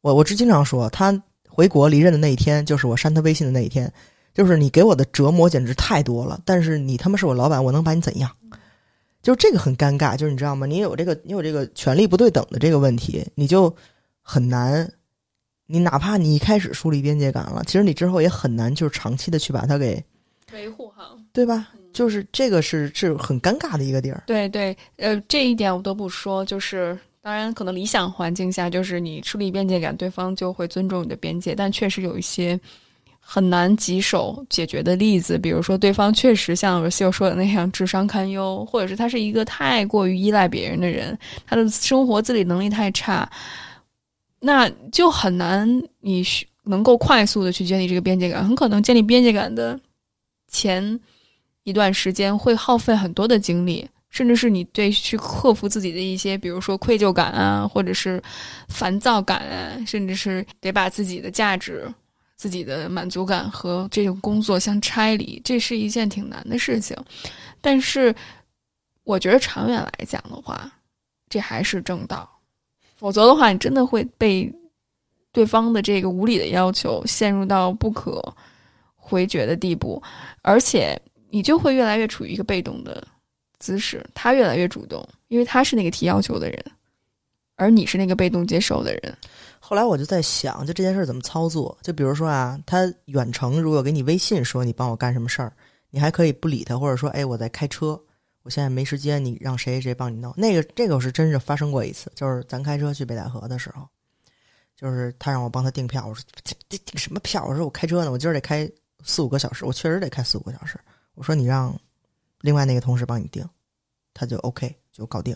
[0.01, 3.92] 我我只经常说，他回国离任的那一天，就是我删他微信的那一天，
[4.35, 8.31] 就是你给我的折磨简直太多了，但是你他妈是我老板，我能把你怎样？
[9.23, 10.66] 就是这个很尴尬，就是你知道吗？
[10.66, 13.73] 你有这个你有这个权力不对等的这个问题，你就
[14.21, 14.90] 很难
[15.66, 20.05] 你哪怕你一开始树立边界感了，其实你之后也很难就是长期的去把它给
[20.53, 21.68] 维护好，对吧？
[21.92, 24.23] 就是这个是是很尴尬的一个地儿。
[24.27, 32.59] 对对，呃，这一点我都不说，就是当然可能理想环境下，就是你树立边界感，对方就会尊重你的边界，但确实有一些
[33.21, 43.31] 很难棘手解决的例子，比如说对方确实像秀说的那样智商堪忧，或者是他是一个太过于依赖别人的人，他的生活自理能力太差，
[44.41, 45.69] 那就很难
[46.01, 46.25] 你
[46.65, 49.79] 能够快速的去建立这个边界感，很可能建立边界感的
[50.49, 51.01] 前。
[51.65, 58.22] 一段时间会耗费很多的精力，甚至是你对去克服自己的一些，比如说愧疚感啊，或者是
[58.68, 61.92] 烦躁感啊，甚至是得把自己的价值、
[62.37, 66.96] 自己的满足感和这种工作相拆离，这是一件挺难的事情。
[67.61, 68.14] 但是，
[69.03, 70.70] 我觉得长远来讲的话，
[71.29, 72.29] 这还是正道。
[72.94, 74.53] 否则的话，你真的会被
[75.33, 78.22] 对方的这个无理的要求陷入到不可
[78.94, 80.03] 回绝的地步，
[80.42, 81.01] 而且。
[81.35, 83.03] 你就会越来越处于一个被动的
[83.62, 86.64] 姿势，他越来越主动，因为他是那个提要求的人，
[87.55, 89.16] 而你是那个被动接受的人。
[89.61, 91.79] 后来我就在想，就这件事怎么操作？
[91.81, 95.53] 就比如说啊，他远程如果给你微信说你帮我干什么事儿，
[95.90, 97.98] 你还可以不理他，或者说，哎，我在开车，
[98.42, 100.35] 我现在没时间，你让谁谁帮你弄。
[100.37, 103.87] 那个这个我是真是发生过一次，就是咱开车去北戴河的时候，
[104.77, 107.46] 就是他让我帮他订票，我说订订什么票？
[107.46, 108.68] 我说我开车呢，我今儿得开
[109.05, 110.77] 四五个小时，我确实得开四五个小时。
[111.14, 111.79] 我说你让
[112.42, 113.48] 另外那个同事帮你订，
[114.12, 115.35] 他就 OK 就搞定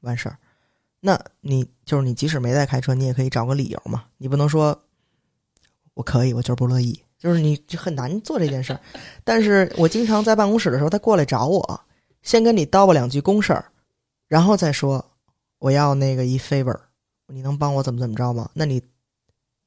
[0.00, 0.36] 完事儿。
[1.00, 4.04] 那你就是你即使没在开车，你也可以找个理由嘛。
[4.18, 4.78] 你不能说
[5.94, 8.80] 我可以，我就是不乐意，就是你很难做这件事儿。
[9.24, 11.80] 但是我经常在办公室的时候，他过来找我，
[12.20, 13.64] 先跟你叨吧两句公事儿，
[14.28, 15.12] 然后再说
[15.58, 16.78] 我要那个一 favor，
[17.28, 18.50] 你能帮我怎么怎么着吗？
[18.52, 18.82] 那你。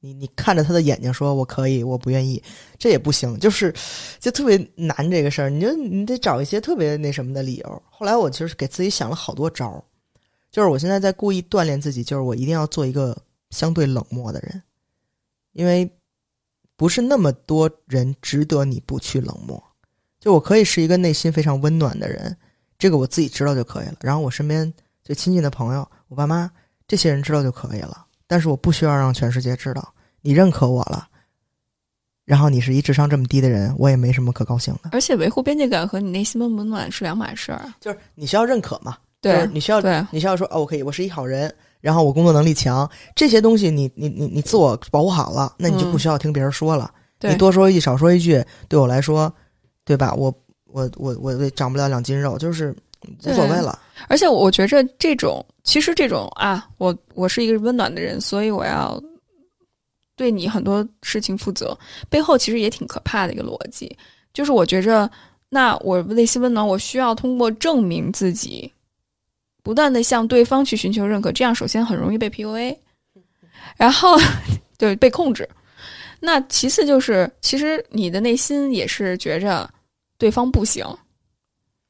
[0.04, 2.42] 你你看着他的眼睛说：“我可以，我不愿意，
[2.78, 3.72] 这也不行。”就是，
[4.20, 5.48] 就特别难这个事儿。
[5.48, 7.82] 你就你得找一些特别那什么的理由。
[7.88, 9.82] 后来我其实给自己想了好多招儿，
[10.50, 13.16] 就是我现在在故意锻炼自己，就是我一定要做一个
[13.48, 14.62] 相对冷漠的人，
[15.52, 15.90] 因为
[16.76, 19.62] 不是那么多人值得你不去冷漠。
[20.20, 22.36] 就我可以是一个内心非常温暖的人，
[22.76, 23.96] 这个我自己知道就可以了。
[24.02, 24.70] 然后我身边
[25.02, 26.50] 最亲近的朋友，我爸妈
[26.86, 28.04] 这些人知道就可以了。
[28.26, 29.93] 但是我不需要让全世界知道。
[30.24, 31.06] 你认可我了，
[32.24, 34.88] 然后你是一智商这么低的人，我也没什么可高兴的。
[34.92, 37.70] 而且维护边界感和你内心温不温暖是两码事儿。
[37.78, 38.96] 就是你需要认可嘛？
[39.20, 46.90] 对，你需要对，你需要说哦，我可以，我是一好人，然后我工作能力强，这些东西你你你你自我保护好了，那你就不需要听别人说了。
[47.20, 49.30] 你多说一句少说一句，对我来说，
[49.84, 50.14] 对吧？
[50.14, 50.34] 我
[50.66, 52.74] 我我我长不了两斤肉，就是
[53.26, 53.78] 无所谓了。
[54.08, 58.98] 而且我觉着这种，其实这种啊，我我是一个温暖的人，所以我要。
[60.16, 61.76] 对你很多事情负责，
[62.08, 63.96] 背后其实也挺可怕的一个逻辑，
[64.32, 65.10] 就是我觉着，
[65.48, 68.72] 那我内心温暖，我需要通过证明自己，
[69.62, 72.76] 不断的向对方去寻求认可，这样首先很容易被 PUA，
[73.76, 74.16] 然后
[74.78, 75.48] 对被控制，
[76.20, 79.68] 那其次就是，其实你的内心也是觉着
[80.16, 80.86] 对方不行，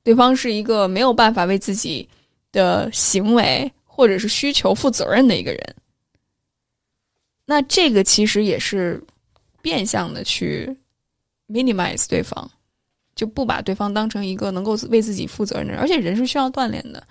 [0.02, 2.08] 对方是一个没有办法为自己
[2.52, 5.76] 的行为或者是需求负责任的一个人。
[7.46, 9.02] 那这个其实也是
[9.60, 10.76] 变相的去
[11.48, 12.50] minimize 对方，
[13.14, 15.80] 就不把对方当成一个能够为自己负责任的人。
[15.80, 17.02] 而且人是需要锻炼的。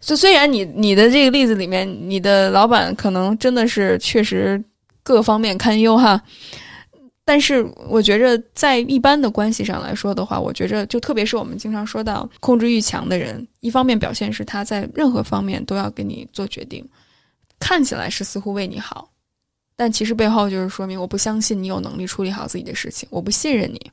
[0.00, 4.62] 就虽然你你的这个例子里面，你的老板可能真的是确实
[5.02, 6.22] 各方面堪忧哈，
[7.24, 16.88] 但是我觉着在一般的关系上来说的话，我觉着就特别是我们经常说到控制欲强的人，一方面表现是他在任何方面都要给你做决定，
[17.58, 19.10] 看起来是似乎为你好。
[19.80, 23.90] 但其实背后就是说明，我不相信你有能力处理好自己的事情，我不信任你。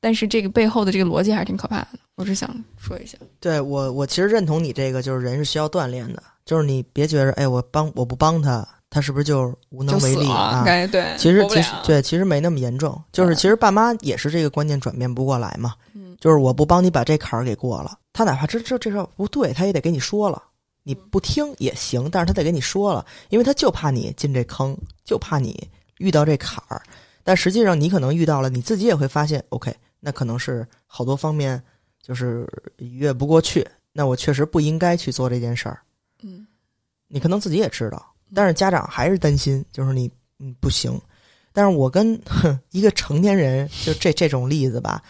[0.00, 3.16] 但是这个背后的这个逻辑还是挺可怕的，我只想说一下。
[3.38, 10.64] 对我，我其实认同你这个，就是人是需要锻炼的，就是你别觉着，哎，我帮我不帮他，他是不是就无能为力啊？
[10.88, 15.74] 对，其实其实对，其实没那么严重，就是其实爸妈也是这个观念转变不过来嘛。
[15.94, 20.42] 嗯，就是我不帮你把这坎儿给过了，他哪怕这这这事儿不对，他也得跟你说了。
[20.82, 26.82] 你不听也行，但是他得给你说了，因为他就怕你进这坑，就怕你遇到这坎儿。
[27.22, 31.62] 但实际上你可能遇到了，你自己也会发现，OK，那可能是好多方面
[32.02, 33.66] 就是越不过去。
[33.92, 35.80] 那我确实不应该去做这件事儿。
[36.22, 36.46] 嗯，
[37.08, 40.98] 你可能自己也知道，但是家长还是担心，就是你嗯不行。
[41.52, 42.18] 但是我跟
[42.70, 45.02] 一个成年人就这这种例子吧，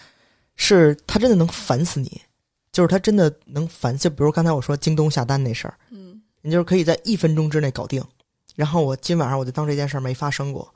[0.57, 2.21] 是他真的能烦死你。
[2.73, 8.03] 就是他真的能烦，就比如刚才我说京东下单那事儿，嗯，你就是可以在一分钟之内搞定，
[8.55, 10.73] 然后我今晚上我就当这件事儿没发生过，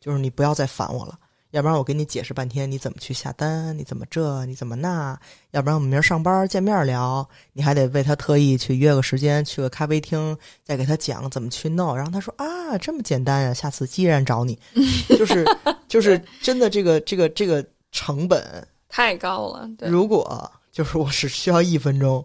[0.00, 1.18] 就是你不要再烦我了，
[1.50, 5.18] 要不然我给你解释半天你怎么去下单，你怎么这你怎么那，
[5.50, 11.96] 要不然我们明儿上班见面聊，你还得为他特意去约个时间去个咖啡厅，再给他讲怎么去弄。
[11.96, 14.58] 然后他说啊，这么简单呀，下次依然找你，
[15.18, 15.44] 就是
[15.88, 19.68] 就是真的这个这个这个成本太高了。
[19.78, 22.24] 对，如果就是我只需要一分钟，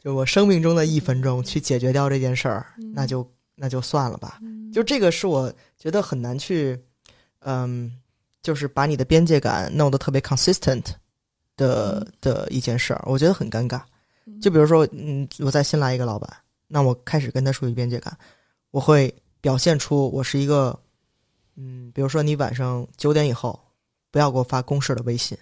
[0.00, 4.40] 就我生命中的一分钟去解决掉这件事儿，那就那就算了吧。
[4.72, 6.76] 就这个是我觉得很难去，
[7.42, 7.96] 嗯，
[8.42, 10.82] 就是把你的边界感弄得特别 consistent
[11.56, 13.80] 的的一件事儿，我觉得很尴尬。
[14.42, 16.28] 就比如说，嗯，我再新来一个老板，
[16.66, 18.18] 那我开始跟他树立边界感，
[18.72, 20.76] 我会表现出我是一个，
[21.54, 23.56] 嗯，比如说你晚上九点以后
[24.10, 25.38] 不要给我发公事的微信，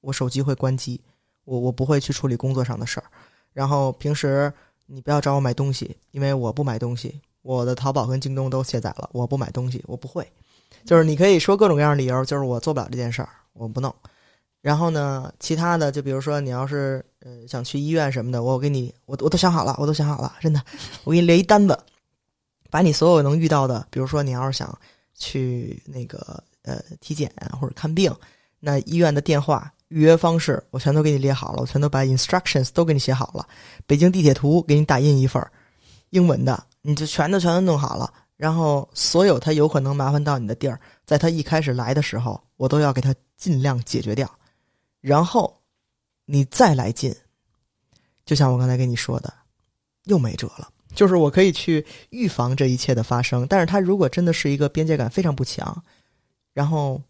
[0.00, 1.00] 我手机会关机。
[1.44, 3.06] 我我不会去处理工作上的事儿，
[3.52, 4.52] 然后平时
[4.86, 10.26] 你不要找我买东西，因为我不买东西，我的淘宝跟京东都卸载了，我不买东西，我不会。
[10.84, 13.94] 就是你可以说各种各样的理由，就是我做不了这件事儿，我不弄。
[14.60, 20.62] 然后呢，其他的就比如说你要是呃想去医院什么的，我给你我我都想好了，我都想好了，真的，
[21.04, 21.78] 我给你列一单子，
[22.70, 24.78] 把你所有能遇到的，比如说你要是想
[25.14, 27.30] 去那个呃体检
[27.60, 28.14] 或者看病，
[28.60, 29.70] 那医院的电话。
[29.94, 33.46] 预约方式我全都给你列好了，我全都把 instructions 都给你写好了。
[33.86, 35.52] 北京地铁图给你打印一份儿，
[36.10, 38.12] 英文的，你就全都全都弄好了。
[38.36, 44.28] 然后所有他有可能麻烦到你的地儿，在他一开始来的时候，我都要给他尽量解决掉。
[45.00, 45.60] 然后
[46.24, 47.14] 你再来进，
[48.26, 49.32] 就像我刚才跟你说的，
[50.06, 50.68] 又没辙了。
[50.92, 55.84] 就是我可以去预防这一切的发生，但是他如果真的是一个边界感非常不强，
[56.52, 57.00] 然后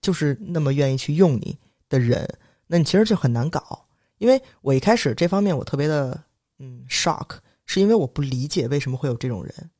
[0.00, 1.58] 就是那么愿意去用你。
[1.94, 2.28] 的人，
[2.66, 3.86] 那你其实就很难搞，
[4.18, 6.20] 因为我一开始这方面我特别的
[6.58, 9.70] 嗯 shock，是因为我不理解为什么会有这种人，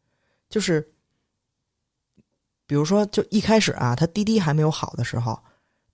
[0.48, 0.81] 就是
[2.66, 5.38] 比如说就一开始啊，他滴滴还没有好的时候，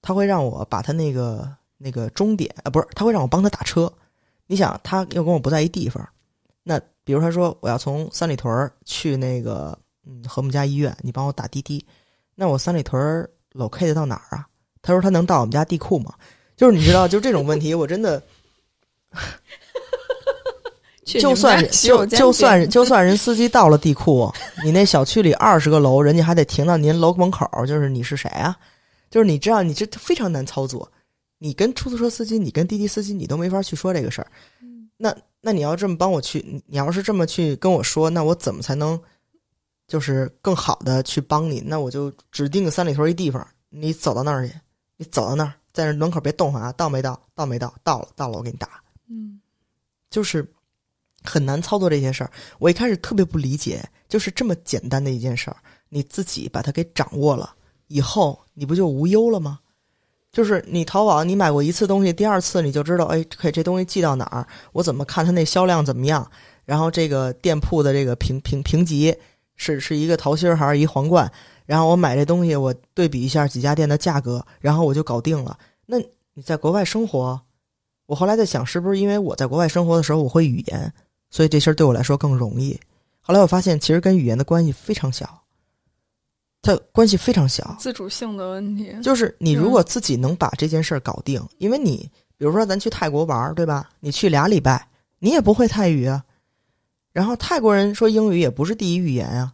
[0.02, 3.92] 他会让我把他那个那个终点啊，不是，他会让我帮他打车。
[4.46, 6.06] 你想，他又跟我不在一地方，
[6.62, 11.86] 那比如他说我要从三里屯去那个嗯和睦家医院，你帮我打滴滴，
[12.34, 13.00] 那我三里屯
[13.52, 14.48] locate 到哪儿啊？
[14.82, 16.14] 他说他能到我们家地库吗？
[16.56, 18.22] 就是你知道，就这种问题，我真的，
[21.04, 24.30] 就算就就算就算人司机到了地库，
[24.62, 27.48] 你那小区里二十个楼，人家还得停到您楼门口。
[27.66, 28.56] 就是你是谁啊？
[29.10, 30.90] 就是你知道，你这非常难操作。
[31.38, 34.26] 你跟出租车司机，你跟滴滴司机，你都没法去说这个事儿。
[34.98, 39.00] 那那你要这么帮我去，你要是这么去跟我说，那我怎么才能
[39.88, 41.62] 就是更好的去帮你？
[41.64, 44.54] 那我就指定个三里屯一地方，你走到那儿去。
[45.00, 46.70] 你走到那儿，在那门口别动啊！
[46.72, 47.18] 到没到？
[47.34, 47.74] 到没到？
[47.82, 48.82] 到了，到了，我给你打。
[49.08, 49.40] 嗯，
[50.10, 50.46] 就是
[51.24, 52.30] 很难操作这些事儿。
[52.58, 55.56] 我一开始特别不理解，就是这么简单的一件事儿，
[55.88, 57.54] 你自己把它给掌握了
[57.86, 59.60] 以后，你不就无忧了吗？
[60.30, 64.46] 就是你淘宝，你买过一次东西，第二次你就知道，哎，可以这东西寄到哪儿？
[64.72, 66.30] 我怎么看它那销量怎么样？
[66.66, 69.16] 然后这个店铺的这个评评评级
[69.56, 71.32] 是是一个桃心还是一皇冠？
[71.70, 75.56] 然后我买这东西，我对比一下几家店的价格，然后我就搞定了。
[75.86, 75.98] 那
[76.34, 77.40] 你在国外生活，
[78.06, 80.92] 我后来在想，是不是因为我在国外生活的时候我会语言，
[81.30, 82.76] 所以这事儿对我来说更容易？
[83.20, 85.42] 后来我发现，其实跟语言的关系非常小，
[86.60, 88.92] 它关系非常小，自主性的问题。
[89.00, 93.88] 就是你如果自己能把这件事儿搞定，因为你比如说咱去泰国玩，对吧？
[94.00, 94.88] 你去俩礼拜，
[95.20, 96.24] 你也不会泰语啊。
[97.12, 99.52] 然后泰国人说英语也不是第一语言啊。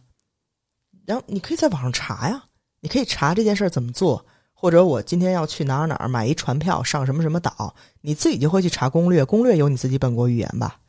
[1.07, 2.43] 然后你可以在网上查呀，
[2.81, 10.81] 你可以查这件事怎么做，或者我今天要去哪儿哪儿买一船票上什么什么岛，你自己就会去查攻略，攻略有你自己本国语言吧，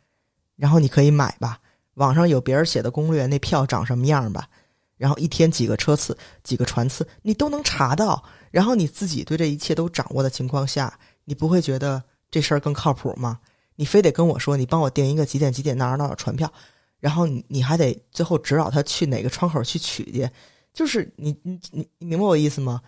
[0.57, 1.61] 然后你可以买吧，
[1.95, 4.49] 网上有别人写的攻略，那票长什么样吧，
[4.97, 13.39] 然后一天几个车次、几个船次，你都能查到，然后你自己对这一切都掌握的情况下，你不会觉得这事儿更靠谱吗？
[13.77, 16.53] 你非得跟我说，你帮我订一个几点几点哪儿哪儿船票。
[17.01, 20.29] 然后你你还得最后指导他去哪个窗口去取去，
[20.75, 22.81] 就是你你你你明白我意思吗？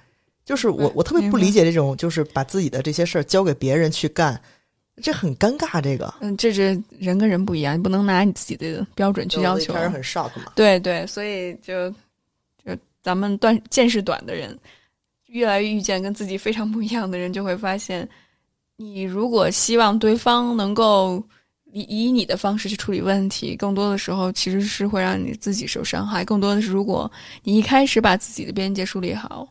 [0.45, 4.41] 就是我我特别不理解这种，就是把自己的这些事儿交给别人去干，
[5.01, 5.81] 这很尴尬。
[5.81, 9.73] 这个，嗯，这是人跟人不一样，你不能拿你自己的标准去要求。
[9.73, 10.53] 开始很 shock 嘛。
[10.57, 11.89] 对对，所以就
[12.65, 14.59] 就咱们短见识短的人，
[15.27, 18.09] 越来越遇见跟自己非常不一样的人，就会发现，
[18.77, 21.23] 你如果希望对方能够。
[21.73, 26.25] 以以你的方式去处理问题，更多的时候其实是会让你自己受伤害。
[26.25, 27.11] 更多的是，如果
[27.43, 29.49] 你一开始把自己的边界树立好，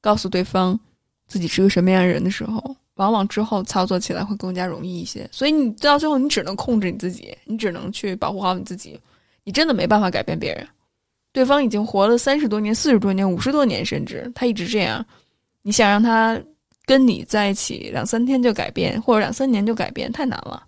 [0.00, 0.78] 告诉对方
[1.26, 5.28] 自己是个什么样的人的时候，往往之后操作起来会更加容易一些。
[5.32, 8.98] 所以你到最后，你只能控制你自己，你只能去保护好你自己，
[9.44, 10.66] 你真的没办法改变别人。
[11.32, 15.04] 对方已经活了三十多年、四十多年、五十多年，甚至他一直这样，
[15.62, 16.38] 你想让他
[16.84, 20.62] 跟你在一起两三天就改变，或者两三年就改变，太难了。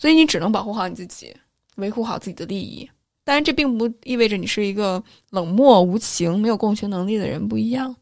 [0.00, 1.36] 所以你只能保护好你自己，
[1.76, 2.88] 维护好自己的利益。
[3.22, 7.94] 当然，这并不意味着你是一个冷漠无情、没有共情能力的人，不一样。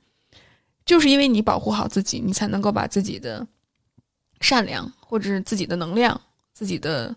[0.86, 3.44] 就是因为你保护好自己，你才能够把自己的
[4.40, 6.18] 善良或者是自己的能量、
[6.54, 7.14] 自己的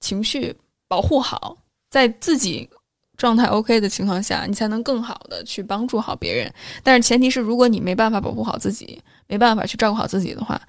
[0.00, 0.52] 情绪
[0.88, 1.56] 保护好，
[1.88, 2.68] 在自己
[3.16, 6.52] 状态 OK 的情况下，你才能更好的去帮助好别人。
[6.82, 10.60] 但是前提是，如果你没办法保护好自己，没办法去照顾好自己的话，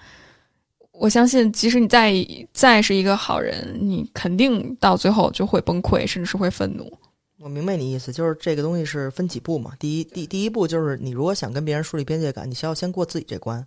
[0.99, 2.11] 我相信，即使你再
[2.51, 6.91] 再是一个好人，你肯定到最后就会崩溃，甚至是会愤怒。
[7.39, 9.73] 我明白你意思，就是这个东西是分几步嘛。
[9.77, 13.63] 第一，第第一步就是你如果想跟别人树立边界感，你需要先过自己这关。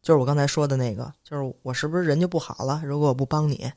[0.00, 2.80] 就是我刚才说的那个，就是我是不是人就不好了？
[2.82, 3.70] 如果我不帮你，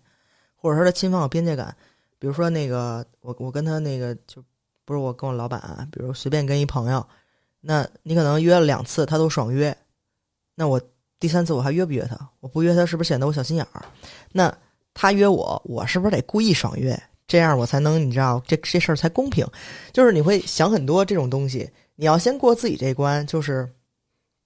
[0.55, 1.75] 或者说他侵犯我边界感，
[2.17, 4.41] 比如说那个我我跟他那个就
[4.85, 7.05] 不是我跟我老板，比如随便跟一朋友，
[7.59, 9.77] 那你可能约了两次，他都爽约，
[10.55, 10.79] 那我。
[11.23, 12.19] 第三次我还约不约他？
[12.41, 13.85] 我不约他是不是显得我小心眼儿？
[14.33, 14.53] 那
[14.93, 17.01] 他约我，我是不是得故意爽约？
[17.25, 19.47] 这样我才能你知道这这事儿才公平。
[19.93, 23.71] 就是你会想很多这种东西，你要先过自己这关，就是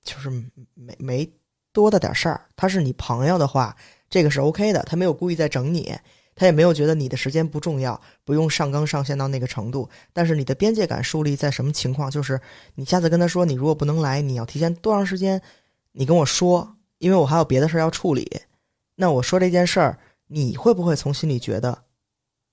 [0.03, 0.29] 就是
[0.75, 1.27] 没没
[1.73, 2.41] 多大点事儿。
[2.55, 3.75] 他是你朋友的话，
[4.07, 4.83] 这个是 OK 的。
[4.83, 5.95] 他没有故意在整你，
[6.35, 9.89] 他也没有觉得你的时间不重要，不用上纲上线到那个程度。
[10.13, 12.11] 但是你的边界感树立在什么情况？
[12.11, 12.39] 就是
[12.75, 15.41] 你下次跟他说，你如果不能来，你要提前多长时间？
[15.99, 18.39] 你跟我说，因为我还有别的事儿要处理。
[18.93, 21.85] 那我说这件事儿，你会不会从心里觉得，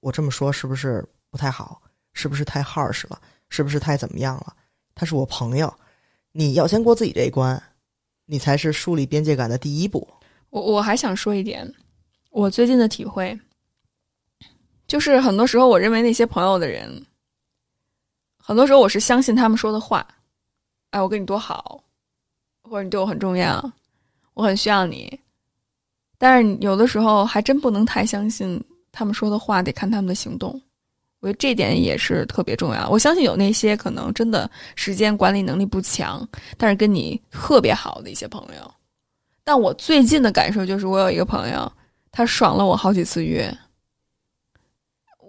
[0.01, 1.83] 我这么说是不是不太好？
[2.15, 3.21] 是不是太 harsh 了？
[3.51, 4.57] 是不是太怎么样了？
[4.95, 5.73] 他是我朋友，
[6.33, 7.63] 你要先过自己这一关，
[8.25, 10.09] 你才是树立边界感的第一步。
[10.49, 11.71] 我我还想说一点，
[12.31, 13.39] 我最近的体会，
[14.87, 17.05] 就是很多时候我认为那些朋友的人，
[18.39, 20.07] 很多时候我是相信他们说的话。
[20.93, 21.85] 哎，我跟你多好。
[22.69, 23.73] 或者你对我很重要，
[24.33, 25.21] 我很需要你，
[26.19, 30.61] 但是有的时候还真不能太相信他们说的话，得看他们的行动。
[31.21, 32.89] 我觉得这点也是特别重要。
[32.91, 36.27] 我相信有那些可能真的时间管理能力不强，
[36.59, 38.75] 但是跟你特别好的一些朋友。
[39.43, 41.71] 但我最近的感受就是，我有一个朋友，
[42.11, 43.51] 他爽了我好几次约。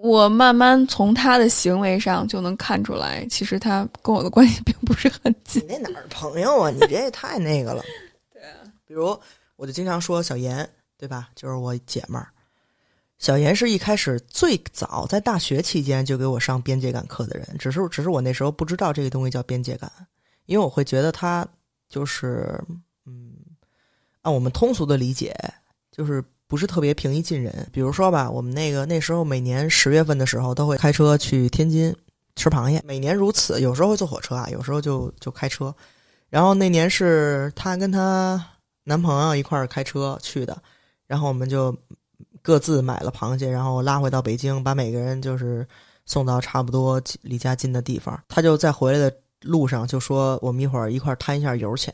[0.06, 5.60] 我慢慢从他的行为上就能看出来，其实他跟我的关系 并不是很近。
[5.64, 6.70] 你那哪儿朋友啊？
[6.70, 7.84] 你这也太那个了。
[8.32, 9.20] 对啊，比如
[9.56, 11.30] 我就经常说小严，对吧？
[11.34, 12.30] 就是我姐们儿。
[13.18, 19.92] 小严是一开始最早在大学期间就给我上边界感课的人，只是只是我那时候不知道这个东西叫边界感，
[20.46, 21.48] 因为我会觉得他
[21.90, 22.62] 就是
[23.08, 23.34] 嗯，
[24.22, 25.36] 按我们通俗的理解
[25.92, 26.24] 就是。
[26.48, 27.68] 不是特别平易近人。
[27.72, 31.96] 比如说吧，我们那个那时候每年十月份的时候都会开车去天津
[32.36, 33.60] 吃螃蟹，每年如此。
[33.62, 35.74] 有时候会坐火车啊，有时候就就开车。
[36.30, 38.44] 然后那年是她跟她
[38.84, 40.62] 男朋友一块儿开车去的，
[41.08, 41.76] 然后我们就
[42.42, 45.66] 各自买了螃蟹，然后拉回到北京，把每个人就是
[46.06, 48.22] 送到差不多离家近的地方。
[48.28, 51.94] 他就在回来的路上就说：“我们一会儿一块儿摊一下油钱。”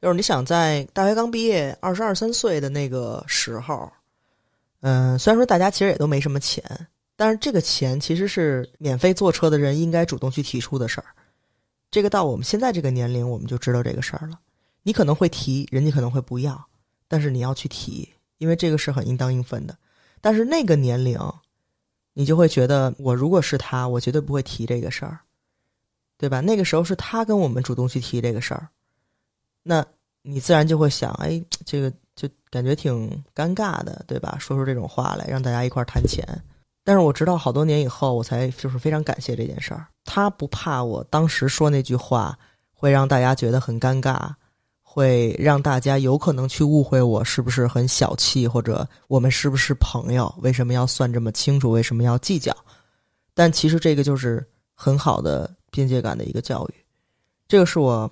[0.00, 3.90] 就是你想在大学刚毕业二十二三岁的那个时候，
[4.80, 6.62] 嗯，虽然说大家其实也都没什么钱，
[7.16, 11.06] 但是这个钱其实是免费坐车的人应该主动去提出的事儿。
[11.90, 14.38] 这个到我们现在这个年龄，我们就知道这个事儿了。
[14.84, 16.68] 你可能会提，人家可能会不要，
[17.08, 18.08] 但是你要去提，
[18.38, 19.76] 因为这个是很应当应分的。
[20.20, 21.18] 但是那个年龄，
[22.12, 25.20] 你就会觉得，我如果是他，我绝对不会提这个事儿，
[26.16, 26.40] 对吧？
[26.40, 28.68] 那个时候是他跟我们主动去提这个事儿。
[29.68, 29.84] 那
[30.22, 34.38] 你自然就会想，哎，这个就感觉挺尴尬的，对吧？
[34.40, 36.26] 说出这种话来，让大家一块儿谈钱。
[36.82, 39.86] 但是我直到好多年以后，我才就是非常感谢这件事儿。
[40.06, 42.34] 他不怕我当时说那句话
[42.72, 44.30] 会让大家觉得很尴尬，
[44.80, 50.34] 会让大家有可能去误会我是不是很小气，或者我们是不是朋友？
[50.38, 51.70] 为什么要算这么清楚？
[51.70, 52.56] 为什么要计较？
[53.34, 54.42] 但其实这个就是
[54.72, 56.74] 很好的边界感的一个教育。
[57.46, 58.10] 这个是我。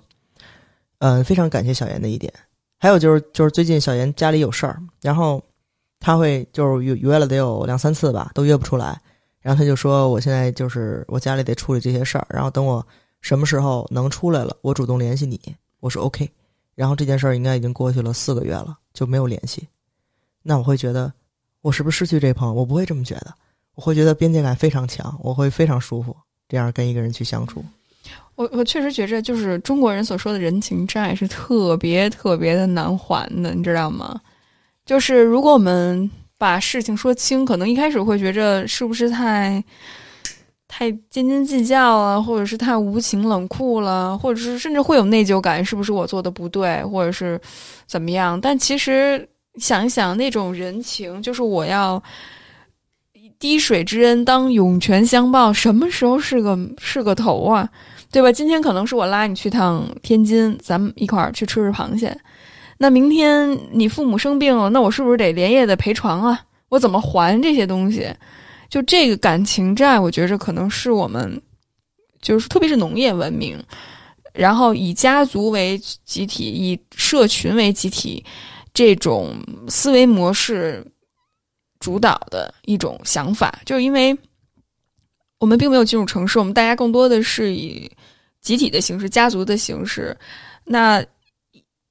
[0.99, 2.33] 嗯，非常感谢小严的一点，
[2.79, 5.43] 还有就是，就是最近小严家里有事儿，然后
[5.99, 8.99] 他会就是约约了得有两三次吧，都约不出来，
[9.39, 12.85] 然后他就说我现在就是我家里得处理这些事儿，然后等我
[13.21, 15.39] 什么时候能出来了，我主动联系你，
[15.79, 16.27] 我说 OK，
[16.73, 19.67] 然后这件事儿应该已经过去了四个月了，就没有联系，
[20.41, 21.13] 那我会觉得
[21.61, 22.53] 我是不是失去这朋友？
[22.53, 23.35] 我不会这么觉得，
[23.75, 26.15] 我会觉得边界感非常强，我会非常舒服，
[26.47, 27.63] 这样跟一个人去相处。
[28.35, 34.19] 我我确实觉着，就是中国人所说的人情债是特别特别的难还的，你知道吗？
[34.85, 39.63] 就是如果我们把事情说清，可能一开始会觉着是不是太
[40.67, 47.41] 太斤斤计较了，或者是太无情冷酷了，或者是甚至会有内疚感，是不是我做的不对，或者是
[47.87, 48.39] 怎么样？
[48.39, 52.01] 但其实想一想，那种人情，就是我要
[53.39, 57.67] 滴水之恩当涌泉相报，什么时候是个是个头啊？
[58.11, 58.31] 对吧？
[58.31, 62.17] 今天可能是我拉你去趟天津，咱们一块儿去吃吃螃蟹。
[62.77, 66.45] 那明天你父母生病了，那我是不是得连夜的陪床啊？
[66.69, 68.07] 我怎么还这些东西？
[68.69, 71.41] 就这个感情债，我觉着可能是我们，
[72.21, 73.57] 就是特别是农业文明，
[74.33, 78.23] 然后以家族为集体，以社群为集体，
[78.73, 79.35] 这种
[79.69, 80.85] 思维模式
[81.79, 83.59] 主导的一种想法。
[83.65, 84.17] 就是因为
[85.39, 87.89] 我们并没有进入城市，我们大家更多的是以
[88.47, 90.17] 集体的形式、家族的形式。
[90.63, 91.03] 那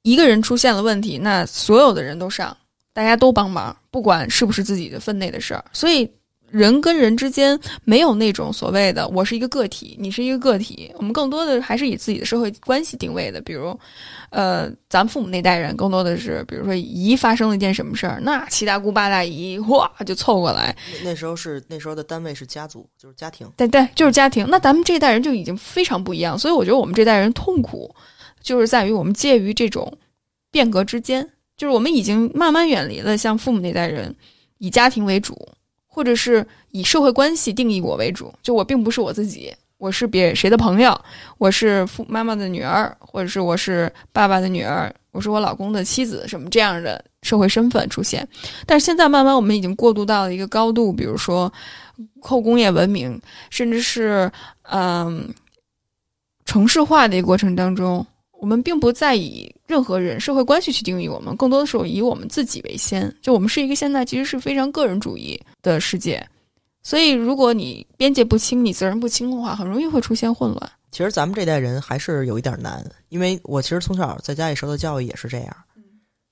[0.00, 2.56] 一个人出现了问题，那所有的人都上，
[2.94, 6.10] 大家都帮忙，不管是不是自己的分内的事儿，所以。
[6.56, 13.38] 人跟人之间没有那种所谓的“我是一个个体，你是一个个体”，我们更多的还是以自己的社会关系定位的。
[13.42, 13.78] 比如，
[14.30, 20.74] 呃，咱们父母那代人更多的是，比如说姨发生了一件什么事儿，那七大姑八大姨哇就凑过来。
[21.04, 23.46] 那时候是那时候的单位是家族，就是家庭。
[23.54, 24.46] 对对，就是家庭。
[24.48, 27.94] 那咱们这代人就已经非常不一样，所以我觉得我们这代人痛苦，
[28.42, 29.92] 就是在于我们介于这种
[30.50, 34.14] 变革之间，就是我们已经慢慢远离了像父母那代人
[34.56, 35.36] 以家庭为主。
[35.96, 40.94] 或者是以社会关系定义我为主，就我并不是我自己，我是别谁的朋友，
[41.38, 48.28] 我是父妈妈的女儿，或者是我是爸爸的女儿，我是我老公的妻子，什么这样的社会身份出现。
[48.66, 51.50] 但是现在慢慢我们已经过渡到了一个高度，比如说
[52.20, 53.18] 后工业文明，
[53.48, 54.30] 甚至是
[54.64, 55.32] 嗯
[56.44, 58.06] 城市化的一个过程当中。
[58.46, 63.12] 我们并不再以任何人社会关系去定义我们，更多的是以我们自己为先。
[63.20, 66.24] 就我们是一个现在其实是非常个人主义的世界，
[66.80, 70.72] 所以如果你边界不清，你责任不清的话，很容易会出现混乱。
[70.92, 75.56] 其实咱们这代人还是有一点难，因为我其实从小在家里受的教育也是这样，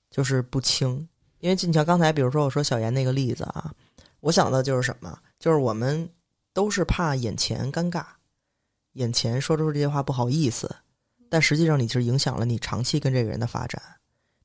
[0.09, 1.05] 就是不清。
[1.41, 3.73] 因为你像刚才，比如说我说小严那个例子啊，
[4.21, 5.19] 我想的就是什么？
[5.37, 6.09] 就是我们
[6.53, 8.05] 都是怕眼前尴尬，
[8.93, 10.73] 眼前说出这些话不好意思。
[11.29, 13.81] 但实际上，你是影响了你长期跟这个人的发展。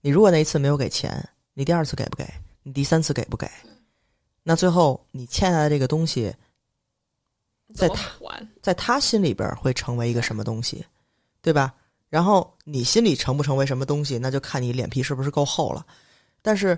[0.01, 2.26] 你如果那一次没有给钱，你第二次给不给？
[2.62, 3.49] 你第三次给不给？
[4.43, 6.35] 那最后你欠下的这个东西，
[7.74, 8.11] 在他
[8.62, 10.85] 在他心里边会成为一个什么东西，
[11.43, 11.74] 对吧？
[12.09, 15.87] 然后你心里成不成为什么东西，那就看你脸皮是不是够厚了。
[16.43, 16.76] 但是，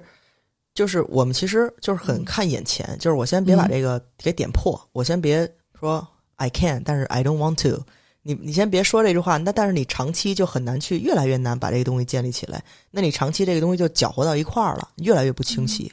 [0.74, 7.84] 就是我们其实就是很看眼前，就是我先别把这个给点破，我先别说 I can，但是 I don't want to。
[8.24, 12.62] 你你先别说这句话，那但是你长期就很难去，越来越难把这个东西建立起来。
[12.90, 15.90] 那你长期这个东西就搅和到一块儿了，越来越不清晰。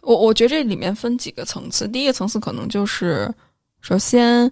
[0.00, 3.28] 我我觉得这里面分几个层次，第一个层次可能就是，
[3.80, 4.48] 首先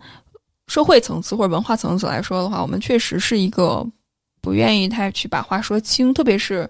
[0.66, 3.86] 社会层次或者文化层次来说的话，我们确实是一个
[4.40, 6.68] 不愿意太去把话说清，特别是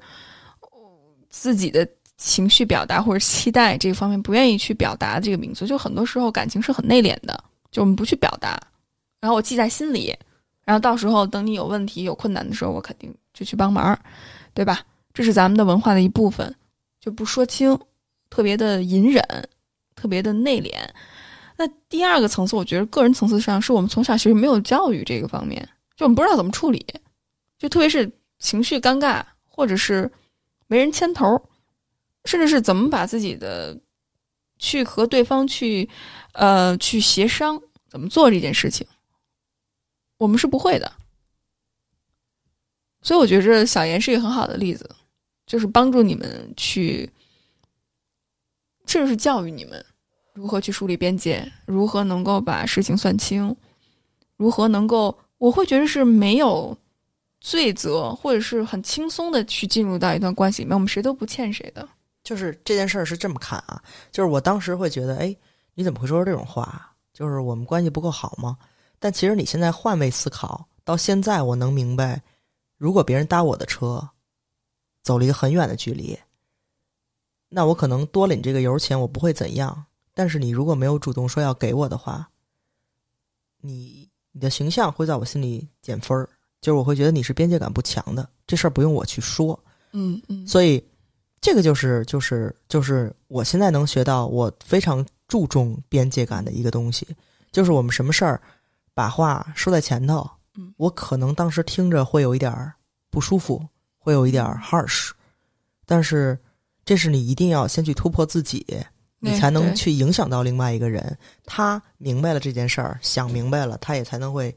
[1.30, 1.88] 自己的
[2.18, 8.60] 情绪表达或者期待这方面不愿意去表达这个民族，就很多时候感情是很内敛的，就我们不去表达，
[9.18, 10.14] 然后我记在心里。
[10.64, 13.98] 然后到时候等你有问题、有困难的时候，我肯定就去帮忙，
[14.54, 14.80] 对吧？
[15.12, 16.54] 这是咱们的文化的一部分，
[17.00, 17.78] 就不说清，
[18.30, 19.22] 特别的隐忍，
[19.94, 20.72] 特别的内敛。
[21.56, 26.84] 那第二个层次，我觉得个人层次上，是我们从小其实没有教育这个方面，就我们不知道怎么处理，
[27.58, 30.10] 就特别是情绪尴尬，或者是
[30.66, 31.40] 没人牵头，
[32.24, 33.78] 甚至是怎么把自己的
[34.58, 35.88] 去和对方去
[36.32, 37.60] 呃去协商，
[37.90, 38.86] 怎么做这件事情。
[40.22, 40.92] 我们是不会的，
[43.02, 44.88] 所以我觉着小严是一个很好的例子，
[45.44, 47.10] 就是帮助你们去，
[48.86, 49.84] 甚至是教育你们
[50.32, 53.56] 如何去树立边界，如何能够把事情算清，
[54.36, 56.78] 如何能够，我会觉得是没有
[57.40, 61.88] 罪责，或者是很轻松的去进入到一段关系里面，我们谁都不欠谁的。
[62.22, 65.36] 就是这件事儿是这么看啊，就是我当时会觉得，哎，
[65.74, 66.94] 你怎么会说出这种话？
[67.12, 68.56] 就是我们关系不够好吗？
[69.02, 72.22] 但其实你现在换位思考，到现在我能明白，
[72.78, 74.10] 如果别人搭我的车，
[75.02, 76.16] 走了一个很远的距离，
[77.48, 79.86] 那我可能多了你这个油钱，我不会怎样。
[80.14, 82.30] 但是你如果没有主动说要给我的话，
[83.60, 86.28] 你你的形象会在我心里减分儿，
[86.60, 88.30] 就是我会觉得你是边界感不强的。
[88.46, 89.58] 这事儿不用我去说，
[89.90, 90.46] 嗯嗯。
[90.46, 90.80] 所以
[91.40, 97.04] 这个就是就是就是我现在能学到，我非常注重边界感的一个东西，
[97.50, 98.40] 就是我们什么事儿。
[98.94, 102.72] 把话说在前头，嗯，我可能当时听着会有一点
[103.10, 103.64] 不舒服，
[103.98, 105.10] 会有一点 harsh，
[105.86, 106.38] 但是
[106.84, 108.66] 这是你一定要先去突破自己，
[109.18, 111.16] 你才能去影响到另外一个人。
[111.44, 114.54] 他明白了这件事儿，想明白了，他也才能会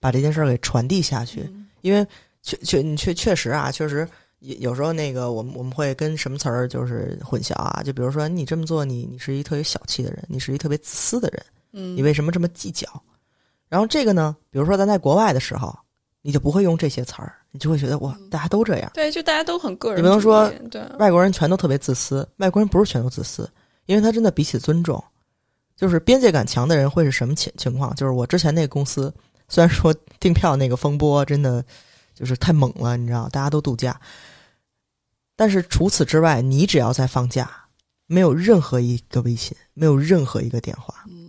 [0.00, 1.40] 把这件事儿给传递下去。
[1.42, 2.06] 嗯因为
[2.40, 12.88] 确确你确确实啊，确实有有时候那个我们我们会跟什么词儿就是混淆啊，就比如说你这么做，你你是一特别小气的人，你是一特别自私的人，嗯，你为什么这么计较？
[13.68, 15.76] 然后这个呢，比如说咱在国外的时候，
[16.22, 18.90] 你就不会用这些词儿，你就会觉得哇，大家都这样。
[18.94, 23.50] 对，就大家都很个人你不能说对，外国人全都特别自私，外国人不是全都自私，
[23.86, 25.02] 因为他真的彼此尊重。
[25.76, 27.92] 就是边界感强的人会是什么情情况？
[27.96, 29.12] 就是我之前那个公司，
[29.48, 31.64] 虽然说订票那个风波真的
[32.14, 34.00] 就是太猛了，你知道，大家都度假，
[35.34, 37.50] 但是除此之外，你只要在放假，
[38.06, 41.23] 没有任何一个微信，没有任何一个电话，嗯，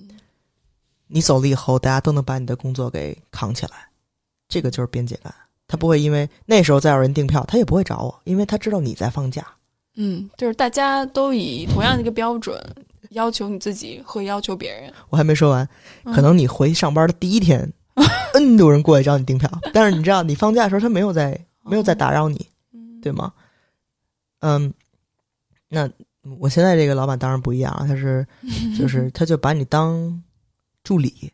[1.07, 3.89] 你走了以后，大家都能把你的工作给扛起来，
[4.47, 5.33] 这个就是边界感。
[5.67, 9.45] 他不会因为那时候再有人订票，他也不会找我，因为他知道你在放假。
[9.95, 12.61] 嗯，就是大家都以同样的一个标准
[13.11, 14.93] 要求你自己和要求别人。
[15.09, 15.67] 我还没说完，
[16.03, 17.71] 嗯可能你回上班的第一天，
[18.35, 23.31] N 多人过来找你订票，但是你知道，你放假的时候他没有在没有在打扰你，嗯对吗？
[24.41, 24.71] 嗯，
[25.69, 25.89] 那
[26.39, 28.27] 我现在这个老板当然不一样了，他是
[28.77, 30.21] 就是 他就把你当
[30.85, 31.29] 助理，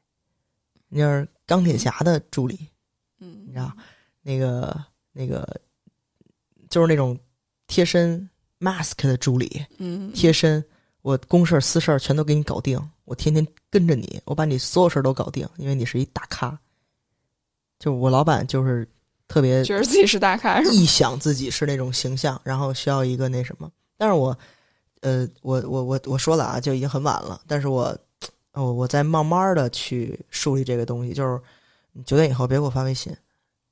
[0.88, 2.58] 你就是钢铁侠的助理，
[3.20, 3.72] 嗯，你知道
[4.24, 5.48] 那个那个
[6.70, 7.16] 就是那种
[7.68, 8.28] 贴身
[8.60, 10.64] mask 的助理，嗯，贴身，
[11.04, 16.58] 我公事私事儿全都给你搞定，我天天跟着你，我把你所有事儿都搞定，因为你是一大咖。
[17.78, 18.88] 就我老板就是
[19.28, 20.62] 特别觉得自己是大咖？
[20.62, 23.72] 臆想自己是那种形象，然后需要一个那什么。
[23.98, 24.38] 但是我，
[25.02, 27.42] 呃，我我我我说了啊，就已经很晚了。
[27.48, 27.98] 但是我，
[28.54, 31.42] 我我在慢慢的去树立这个东西，就是
[31.94, 33.16] 你九点以后别给我发微信，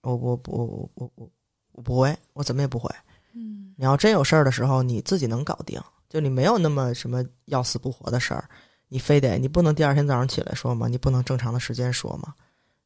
[0.02, 1.30] 我我我我我我
[1.74, 2.90] 我不会，我怎么也不会。
[3.34, 8.50] 嗯你要真有事儿的时候，你自己能搞定，就你没有那么什么要死不活的事儿，
[8.88, 10.88] 你非得你不能第二天早上起来说吗？
[10.88, 12.34] 你不能正常的时间说吗？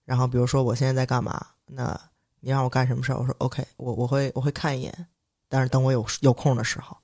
[0.05, 1.99] 然后比如说我现在在干嘛，那
[2.41, 5.07] 你让我干什么事儿，我说 OK，我我会我会看一眼，
[5.47, 6.95] 但是等我有有空的时候，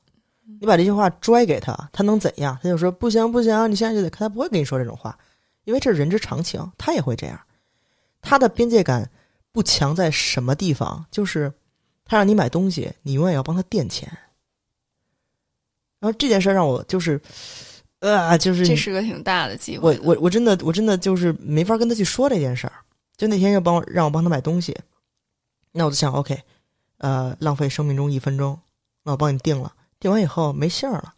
[0.60, 2.58] 你把这句话拽给他，他能怎样？
[2.62, 5.18] 他就说不行不行，你现在就得看，他不会跟你说这种话，
[5.64, 7.40] 因为这是人之常情，他也会这样。
[8.22, 9.10] 他的边界感
[9.52, 11.06] 不强在什么地方？
[11.10, 11.54] 就是
[12.04, 14.10] 他让你买东西，你永远要帮他垫钱。
[16.00, 17.22] 然后这件事让我就是，
[18.00, 20.02] 呃，就是这是个挺大的机会的。
[20.04, 22.74] 我我真的我真的就是没法跟他去说这件事儿。
[23.18, 24.74] 就那天要帮我让我帮他买东西，
[25.74, 26.42] 那我就想 OK，
[27.00, 28.58] 呃，浪费生命中一分钟，
[29.04, 31.14] 那我帮你定了，订完以后没信儿了。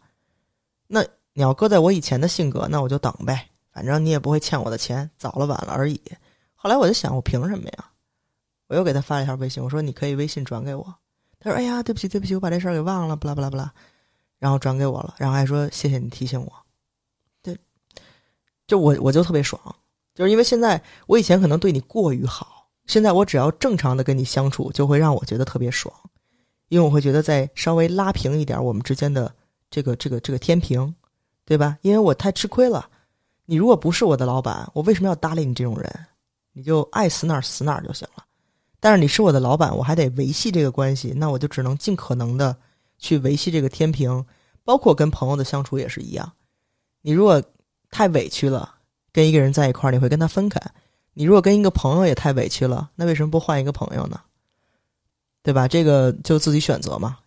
[0.86, 1.02] 那
[1.32, 6.00] 你要搁在我以前的性格，那我就等呗，反正你也不会欠我的钱，早了晚了而已。
[6.54, 7.90] 后来我就想，我凭什么呀？
[8.68, 10.94] 我又给他发了一条微信，我说你可以微信转给我。
[11.38, 13.72] 他说：“哎呀，对不起，对不起，我把这事儿给忘了，不啦不啦不啦。”
[14.38, 16.52] 然后转给我了，然后还说谢谢你提醒我。
[17.42, 17.58] 对，
[18.66, 19.60] 就我我就特别爽，
[20.14, 25.94] 就是因为现在我以前可能对你过于好，现在我只要正常的跟你相处，就会让我觉得特别爽，
[26.72, 29.30] 因为我会觉得再稍微拉平一点我们之间的
[29.70, 30.94] 这个这个这个天平，
[31.44, 31.76] 对吧？
[31.82, 32.88] 因为我太吃亏了。
[33.44, 36.06] 你如果不是我的老板，我为什么要搭理你这种人？
[36.54, 38.24] 你就爱死哪儿死哪儿就行了。
[38.80, 42.56] 但是你是我的老板，我还得维系这个关系，那我就只能尽可能的
[42.98, 44.24] 去维系这个天平，
[44.64, 46.32] 包括跟朋友的相处也是一样。
[47.02, 47.42] 你如果
[47.90, 48.76] 太委屈了，
[49.12, 50.58] 跟一个人在一块儿，你会跟他分开；
[51.12, 54.18] 你如果跟一个朋友也太委屈了，那为什么不换一个朋友呢？
[55.42, 55.66] 对吧？
[55.66, 57.18] 这个就自己选择嘛。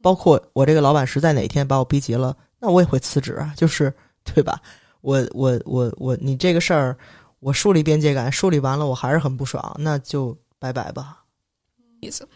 [0.00, 3.92] 包括我这个老板实在哪天把我逼急了，那我也会辞职啊，就是
[4.24, 4.60] 对吧？
[5.00, 6.96] 我我我我，你这个事儿，
[7.40, 11.24] 我树立边界感，树立完了，我还是很不爽，那就拜拜吧。
[12.00, 12.26] 意思。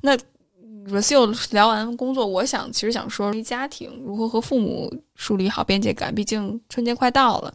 [0.00, 6.14] 那 r o s i 聊完工作，我想其实想说家庭如何和父母树立好边界感。
[6.14, 7.52] 毕竟春节快到了，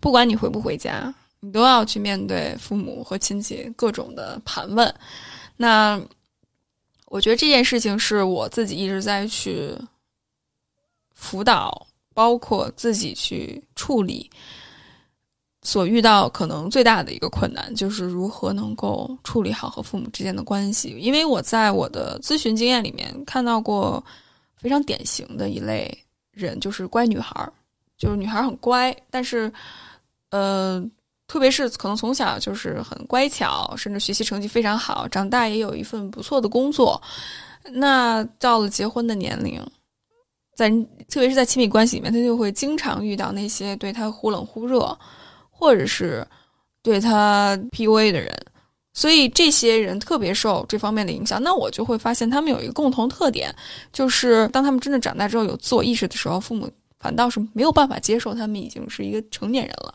[0.00, 4.94] 不管你回不回家，你都要去面对父母和亲戚各种的盘问。
[5.56, 6.00] 那
[7.10, 9.74] 我觉得这件事情是我自己一直在去
[11.14, 14.30] 辅导，包括自己去处理。
[15.60, 20.96] 所遇到可能最大的一个困难，就是如何能够处理好和父母之间的关系。
[20.98, 24.02] 因为我在我的咨询经验里面看到过
[24.56, 25.92] 非常典型的一类
[26.30, 27.52] 人，就是乖女孩儿，
[27.98, 29.52] 就是女孩儿很乖，但是
[30.30, 30.82] 呃，
[31.28, 37.00] 特别是可能从小就是很乖巧，甚至学习成绩非常好，长大也有一份不错的工作。
[37.70, 39.64] 那到了结婚的年龄，
[40.56, 40.68] 在
[41.08, 44.98] 特别是在亲密关系里面，他就会经常遇到那些对他忽冷忽热。
[45.60, 46.24] 或者是
[46.82, 48.32] 对他 PUA 的人，
[48.92, 51.42] 所以这些人特别受这方面的影响。
[51.42, 53.52] 那我就会发现他们有一个共同特点，
[53.92, 56.70] 就是当他们真的长大之后有自我意识的时候，父母
[57.00, 59.92] 反倒是没有办法接受他们已经是一个成年人了，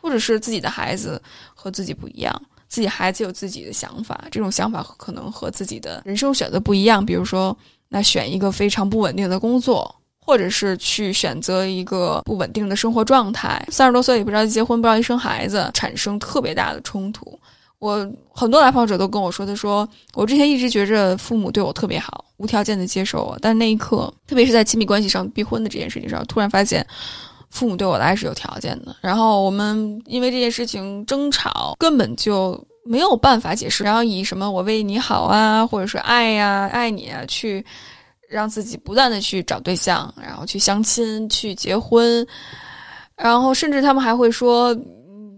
[0.00, 1.20] 或者是自己的孩子
[1.54, 7.04] 和自己不一样，自己孩子有自己的想法，这种想法可能和自己的人生选择不一样。
[7.04, 7.56] 比如说，
[7.88, 17.38] 那选一个非常不稳定的工作，或者是去选择一个不稳定的生活状态，三十多岁也不着急结婚，不着急生孩子，产生特别大的冲突。
[17.80, 26.86] 我很多来访者都跟我说，他说我之前一直觉着父母对我特别好，无条件的接受我，但那一刻，特别是在亲密关系上逼婚的这件事情上，突然发现
[27.50, 28.96] 父母对我的爱是有条件的。
[29.00, 37.64] 然后我们因为这件事情争吵，根本就没有办法解释，然后以什么我为你好啊，或者是爱呀、爱你啊，去
[38.28, 42.26] 让自己不断的去找对象，然后去相亲、去结婚，
[43.16, 44.76] 然后甚至他们还会说。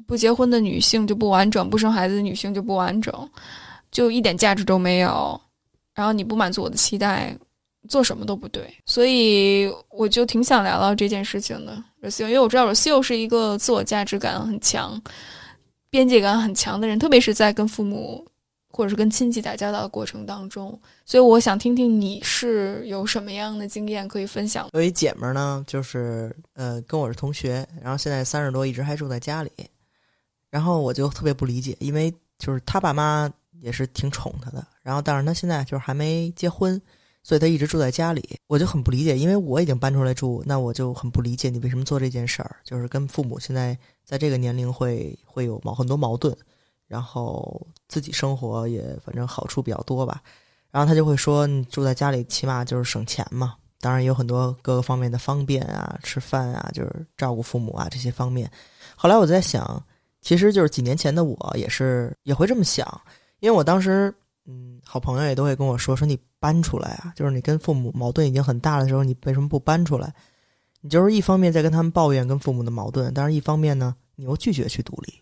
[0.04, 3.30] 不结婚的女性就不完整，不生孩子的女性就不完整，
[3.90, 5.40] 就一点价值都没有。
[5.94, 7.34] 然后你不满足我的期待，
[7.88, 8.72] 做什么都不对。
[8.86, 11.82] 所以我就挺想聊聊这件事情的。
[12.18, 15.00] 因为我知道 Rocio 是一个自我价值感很强、
[15.88, 18.26] 边界感很强的人，特别是在跟父母
[18.70, 20.76] 或者是跟亲戚打交道的过程当中。
[21.04, 24.68] 所以我想听听你是有什么样的经验可以分享。
[24.72, 29.50] 有一姐们儿呢，就是呃跟我是同学，然后现在三十多，一直还住在家里。
[30.50, 33.30] 然后我就特别不理解，因为就是他爸妈
[33.60, 36.80] 也是挺宠他的，然后但是他现在就是还没结婚，
[37.22, 46.36] 所以他一直住在家里，我就很不理解，因为我已经搬出来住，那我就很不理解你为什么做这件事儿，就是跟父母现在在这个年龄会会有矛很多矛盾，
[46.86, 50.22] 然后自己生活也反正好处比较多吧，
[50.70, 58.50] 然后他就会说你住在家里起码就是省钱嘛，当然有很多各个方面的方便啊，吃饭啊，就是照顾父母啊这些方面，
[58.96, 59.82] 后来我在想。
[60.24, 62.86] 其实就是几年前的我也是也会这么想，
[63.40, 64.14] 因为我当时，
[64.46, 70.12] 嗯，好朋友也都会跟我说说你搬出来啊，就是你跟父母矛盾已经很大的时候，你为什么不搬出来？
[70.80, 75.14] 你就是一方面在跟他们抱怨跟父母的矛盾，但是一方面呢，你又拒绝去独立，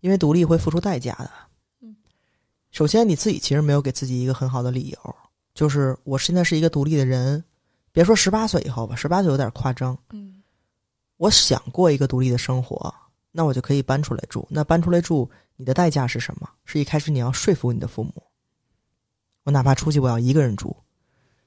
[0.00, 1.30] 因为独立会付出代价的。
[1.80, 1.94] 嗯，
[2.72, 5.16] 首先你自己其实没有给自己一个很好的理由，
[5.54, 7.44] 就是我现在是一个独立的人，
[7.92, 9.96] 别说十八岁以后吧，十八岁有点夸张。
[10.10, 10.42] 嗯，
[11.16, 12.92] 我想过一个独立的生活。
[13.30, 14.48] 那我就可以搬出来住。
[14.50, 16.48] 那搬出来住，你的代价是什么？
[16.64, 18.14] 是一开始你要说服你的父母。
[19.48, 20.76] 我哪怕出去，我要一个人住，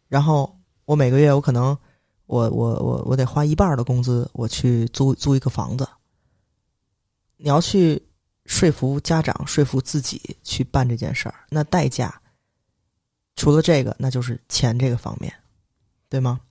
[0.07, 1.77] 然后我每个月我可能，
[2.25, 5.87] 我我我我得花一半的工资，我去租租一个房子。
[7.37, 8.01] 你要去
[8.47, 12.19] 说服家长，说服自己去办这件事儿，那代价
[13.35, 15.31] 除了这个，那就是钱这个方面，
[16.09, 16.41] 对吗？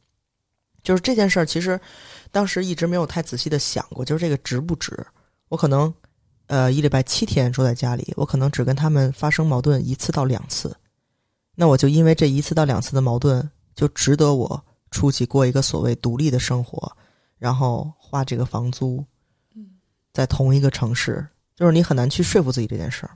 [0.84, 1.80] 就是这件事儿，其实
[2.30, 5.04] 当时一直没有太仔细的想过，就是这个值不值。
[5.48, 5.92] 我可能，
[6.46, 10.76] 呃，一礼拜七天住在家里，我可能只跟他们发生矛盾一次到两次，
[11.60, 16.90] 那我就因为这一次到两次的矛盾，就值得我出去过一个所谓独立的生活，
[17.36, 19.04] 然后花这个房租，
[20.10, 23.10] 在同一个城市，就是你很难去说服自己这件事儿。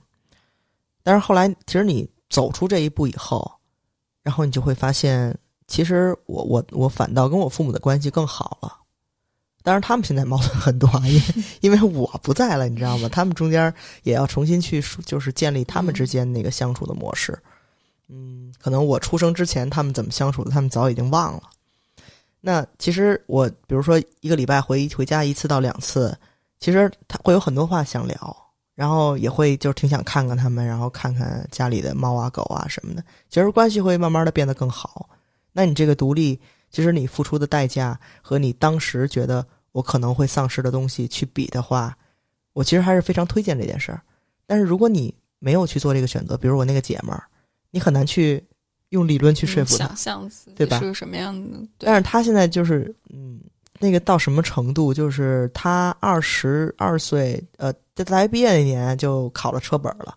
[1.03, 3.51] 但是后来，其实你走出这一步以后，
[4.23, 5.35] 然后你就会发现，
[5.67, 8.81] 其实我我我反倒跟我父母的关系更好了。
[9.63, 11.23] 当然，他们现在矛盾很多，因为
[11.63, 13.09] 因为我不在了，你知道吗？
[13.09, 13.73] 他们中间
[14.03, 17.33] 也要重新去，就是建立他们之间那个相处的模式。
[17.33, 17.54] 嗯，
[18.15, 21.43] 嗯可能我出生之前他们怎么相处的，他们早已经忘了。
[22.41, 26.17] 那其实我，比如说一个礼拜回回家一次到两次，
[26.59, 28.37] 其实他会有很多话想聊，
[28.75, 33.03] 然后也会就挺想看看他们，然后看看家里的猫啊狗啊什么的。
[33.29, 35.09] 其实关系会慢慢的变得更好。
[35.53, 36.41] 那你这个独立，
[36.71, 39.45] 其实你付出的代价和你当时觉得。
[39.75, 41.99] 我可能会丧失的东西去比的话，
[42.53, 44.01] 我其实还是非常推荐这件事儿。
[44.47, 47.25] 但是如果你没有去做这个选择，比如我那个姐们儿，
[47.75, 48.41] 你很难去
[48.91, 50.79] 用理论去说服他，想象对吧？
[50.79, 51.59] 是个什么样的？
[51.79, 53.41] 但是他现在就是，嗯，
[53.81, 54.95] 那个到什么程度？
[54.95, 60.17] 就是他二十二岁，呃，在大学毕业那年就考了车本了，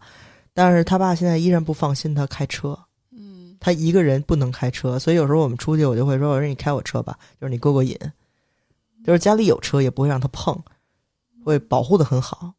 [0.53, 2.77] 但是他爸现在依然不放心他开车。
[3.11, 7.97] 嗯，他一个人不能开车，所以有时候我们出去，我就会说：“我说你开我车吧，就是你过过瘾。”
[9.03, 10.55] 就是家里有车也不会让他碰，
[11.43, 12.53] 会保护的很好，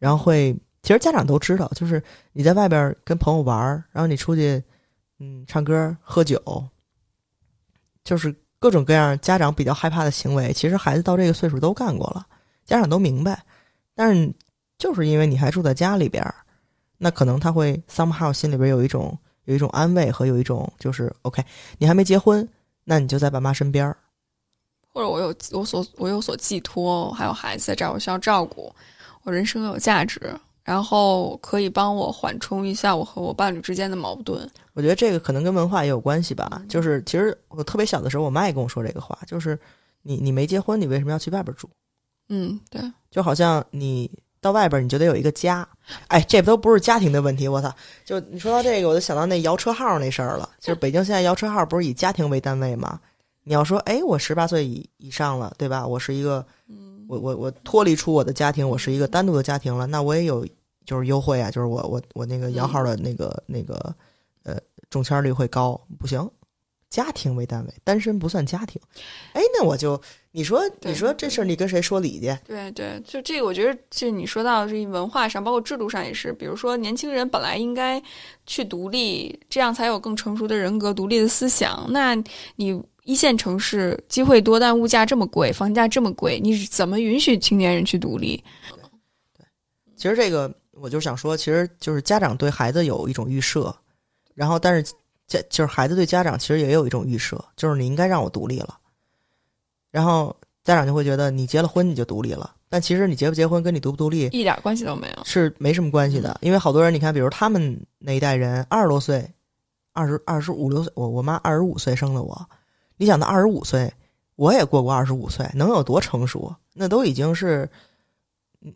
[0.00, 2.02] 然后会其实家长都知道，就是
[2.32, 3.56] 你在外边跟朋友玩
[3.92, 4.62] 然后你出去，
[5.18, 6.40] 嗯，唱歌喝酒，
[8.02, 12.26] 就是各种各样家长比较害怕的行为，其实孩子到这个岁数都干过了，
[12.64, 13.42] 家长都明白，
[13.94, 14.32] 但是
[14.78, 16.24] 就是因为你还住在家里边，
[16.96, 21.44] 那可能他会 somehow 心里边有一种有一种安慰和有一种就是 OK，
[21.76, 22.46] 你还没结婚，
[22.84, 23.94] 那你就在爸妈身边。
[24.92, 28.74] 或者我有我所我有所寄托，还有孩子在这儿，我需要照顾，
[29.22, 30.20] 我人生有价值，
[30.64, 34.48] 然后可以帮我缓冲一下我和我伴侣之间的矛盾。
[34.74, 36.62] 我觉得这个可能跟文化也有关系吧。
[36.68, 39.58] 就是其实我特别小的时候，我妈也跟我说这个话，就是
[40.02, 41.68] 你你没结婚，你为什么要去外边住？
[42.28, 42.80] 嗯，对，
[43.10, 45.66] 就好像你到外边，你就得有一个家。
[46.06, 47.74] 哎，这都不是家庭的问题，我操！
[48.04, 50.48] 就你说到这个，我就想到那摇车号那事儿了。
[50.60, 53.00] 就是北京现在摇车号不是以家庭为单位吗？
[53.42, 55.84] 你要说，哎，我十八岁以以上了，对吧？
[55.84, 56.46] 我是一个，
[57.10, 60.46] 我我我脱离出我的家庭，我是一个单独的家庭了，那我也有
[60.86, 63.74] 就是优惠啊，就是我我我那个摇号的那个那个
[64.44, 64.56] 呃
[64.88, 66.30] 中签率会高，不行。
[66.88, 68.80] 家庭为单位，单身不算家庭。
[69.32, 70.00] 哎，那我就
[70.32, 72.36] 你说，你说这事儿你跟谁说理去？
[72.44, 76.32] 对对，就这个，我觉得就你说到这文化上，包括制度上也是。
[76.32, 78.02] 比如说，年轻人本来应该
[78.44, 81.86] 去独立，这样才有更成熟的人格、独立的思想。
[81.90, 82.16] 那
[82.56, 88.42] 你一线城市机会多，但物价这么贵，房价这么贵，你怎么允许青年人去独立？
[89.36, 89.44] 对，
[89.96, 93.74] 其实这个我就想说，其实就是家长对孩子有一种预设，
[94.34, 94.92] 然后但是。
[95.30, 98.76] 家就是孩子对家长其实也有一种预设，就是你应该让我独立了，
[99.92, 100.34] 然后
[100.64, 106.36] 家长就会觉得你结了婚你就独立了，但其实你结不结婚跟你独不独立一点关系都没有，是没什么关系的。
[106.42, 109.24] 因为好多人，你看，比如他们那一代人，二十多岁，
[109.92, 112.50] 二十二十五六岁，我我妈二十五岁生的我，
[113.00, 113.90] 你想到二十五岁，
[114.36, 116.54] 我也过过二十五岁，能有多成熟？
[116.74, 117.66] 那都已经是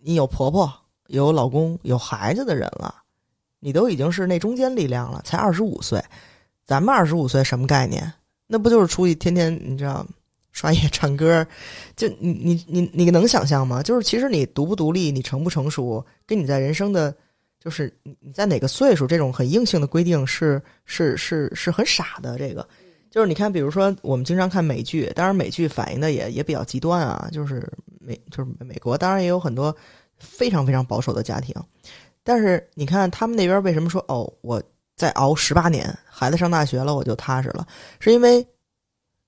[0.01, 0.73] 你有婆婆、
[1.09, 2.95] 有老公、有孩子的人了，
[3.61, 6.03] 你都已经是那中间力量了，才二十五岁。
[6.65, 8.11] 咱们二十五岁什么概念？
[8.47, 10.07] 那不就是出去天天你知道
[10.53, 11.47] 刷夜唱歌？
[11.95, 13.83] 就你你你你能想象吗？
[13.83, 17.15] 就是其实你独不独立，你成不成熟，跟你在人生的，
[17.61, 22.39] 就是你在哪个岁数，这种很硬性的规定是是是是很傻的。
[22.39, 22.67] 这个
[23.15, 27.29] 就是你看，比如说我们经常看美剧，当然美剧反映的也也比较极端啊。
[27.31, 29.73] 就是美就是美国，当然也有很多
[30.19, 31.55] 非常非常保守的家庭，
[32.25, 34.61] 但是你看他们那边为什么说哦我。
[34.97, 37.67] 再熬十八年，孩子上大学了，我就踏实了。
[37.99, 38.47] 是因为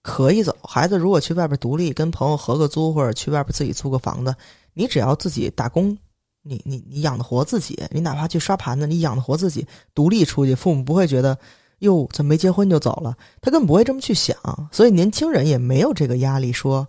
[0.01, 0.57] 可以走。
[0.62, 4.32] 孩子如果去外边独立，跟朋友合个租，或者去外边自己租个房子，
[4.74, 5.99] 你只要自己打工，
[6.43, 7.76] 你你你养得活自己。
[7.91, 11.37] 你哪怕去刷盘子，你养得活自己，独立出去，父母不会觉得
[11.81, 13.16] 哟，怎么没结婚就走了？
[13.41, 14.37] 他根本不会这么去想。
[14.72, 16.89] 所以年轻人也没有这个压力，说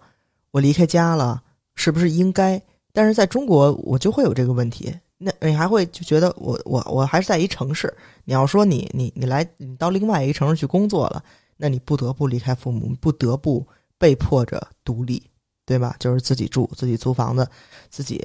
[0.51, 1.43] 我离开家了，
[1.75, 2.61] 是不是应该？
[2.93, 4.93] 但是在中国，我就会有这个问题。
[5.19, 7.93] 那你还会就觉得我我我还是在一城市。
[8.23, 11.23] 你要说你你你来你到另外一个城市去工作了，
[11.57, 13.65] 那你不得不离开父母，不得不
[13.97, 15.23] 被迫着独立，
[15.65, 15.95] 对吧？
[15.99, 17.47] 就是自己住，自己租房子，
[17.89, 18.23] 自己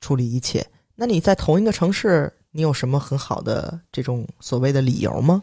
[0.00, 0.66] 处理一切。
[0.96, 5.42] 那你在同一个城市，你有什么很好的这种所谓的理由吗？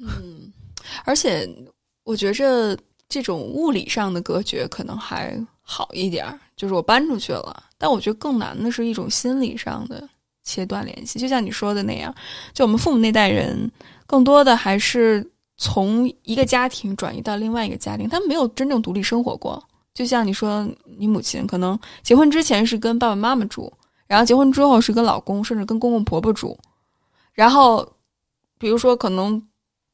[0.00, 0.52] 嗯，
[1.04, 1.48] 而且
[2.04, 2.78] 我觉着
[3.08, 7.64] 这种物理上的隔绝可能还好一点儿，就是我搬出去了。
[7.76, 10.08] 但我觉得更难的是一种心理上的
[10.44, 12.14] 切断联系，就像你说的那样，
[12.52, 13.70] 就我们父母那代人，
[14.06, 19.62] 更多的还是从一个家庭转移到另外一个家庭，他们没有真正独立生活过。
[19.94, 23.72] 就像你说，你母亲可能结婚之前是跟爸爸妈妈住，
[24.06, 26.56] 然后结婚之后是跟老公甚至跟公公婆婆住，
[27.32, 27.86] 然后
[28.58, 29.42] 比如说可能。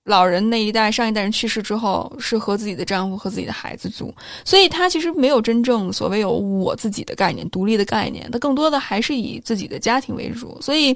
[0.05, 10.61] 老人那一代、上一代人去世之后，是和自己的丈夫和自己的孩子住，所以他其实没有真正所谓有我自己的概念、独立的概念，他更多的还是以自己的家庭为主。
[10.61, 10.95] 所以，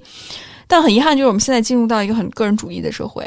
[0.66, 3.26] 但很遗憾，就是我们现在进入到一个很个人主义的社会，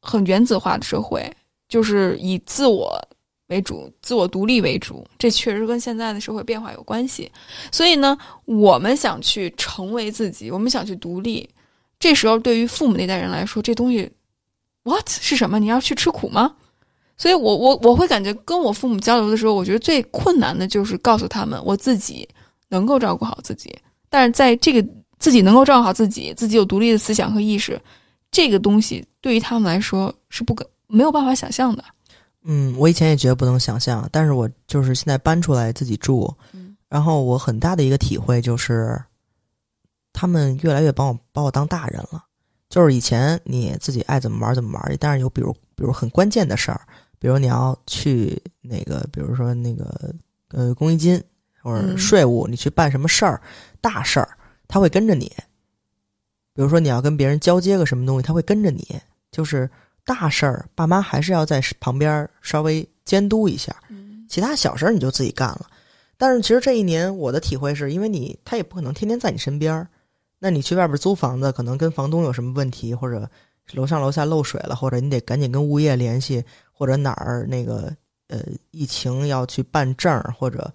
[0.00, 1.28] 很原子化的社会，
[1.68, 2.96] 就是以自我
[3.48, 5.04] 为主、自我独立为主。
[5.18, 7.28] 这确实跟现在的社会变化有关系。
[7.72, 11.50] 所以呢，我们想去成为自己，我们想去独立，
[11.98, 14.08] 这时候对于父母那代人来说，这东西。
[14.88, 15.58] What 是什么？
[15.58, 16.54] 你要去吃苦吗？
[17.16, 22.28] 所以，我我我会感觉跟我父母交流的时候，我觉得最困难的就是告诉他们，我自己
[22.68, 23.76] 能够照顾好自己。
[24.08, 27.80] 但是，在这个自己能够照顾好自己，自己有独立的思想和意识，
[28.30, 31.84] 这个东西对于他们来说是不可没有办法想象的。
[32.44, 36.32] 嗯，我以前也觉得不能想象，但是我就是现在搬出来自己住，
[36.88, 38.96] 然后我很大的一个体会就是，
[40.12, 42.24] 他们越来越把我把我当大人了。
[42.68, 46.80] 就是以前你自己爱怎么玩怎么玩，但是有比如比如很关键的事儿，
[47.18, 50.14] 比如你要去那个，比如说那个
[50.50, 51.22] 呃公益金
[51.62, 53.40] 或者税务，你去办什么事儿，
[53.80, 54.28] 大事儿
[54.66, 55.32] 他会跟着你。
[56.52, 59.00] 比如说你要跟别人交接个什么东西，他会跟着你。
[59.30, 59.70] 就是
[60.04, 63.74] 大事儿，爸妈还是要在旁边稍微监督一下。
[64.28, 65.66] 其他小事儿你就自己干了。
[66.16, 69.88] 但是其实这一年我的体会是因为你他也不可能天天在你身边。
[70.38, 73.28] 那你去外边租房子，可能跟房东有什么问题，或者
[73.72, 77.94] 楼上楼下漏水了，或者你得赶紧跟物业联系，或者哪儿那个
[78.28, 80.72] 呃疫情要去办证，或者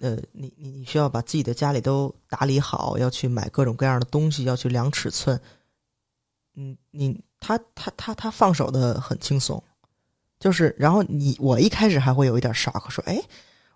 [0.00, 5.40] 呃你你你需要把自己的家里都打理好，要去买各种各样的东西，要去量尺寸。
[6.54, 9.62] 嗯，你他他他他放手的很轻松，
[10.40, 13.20] 就是，然后你我一开始还会有一点 shock，说，哎，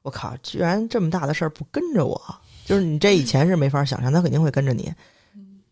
[0.02, 2.39] 我靠，居然这么大的事儿不跟着我，
[2.70, 4.94] 就是你这以前是没法想象，他肯定会跟着你。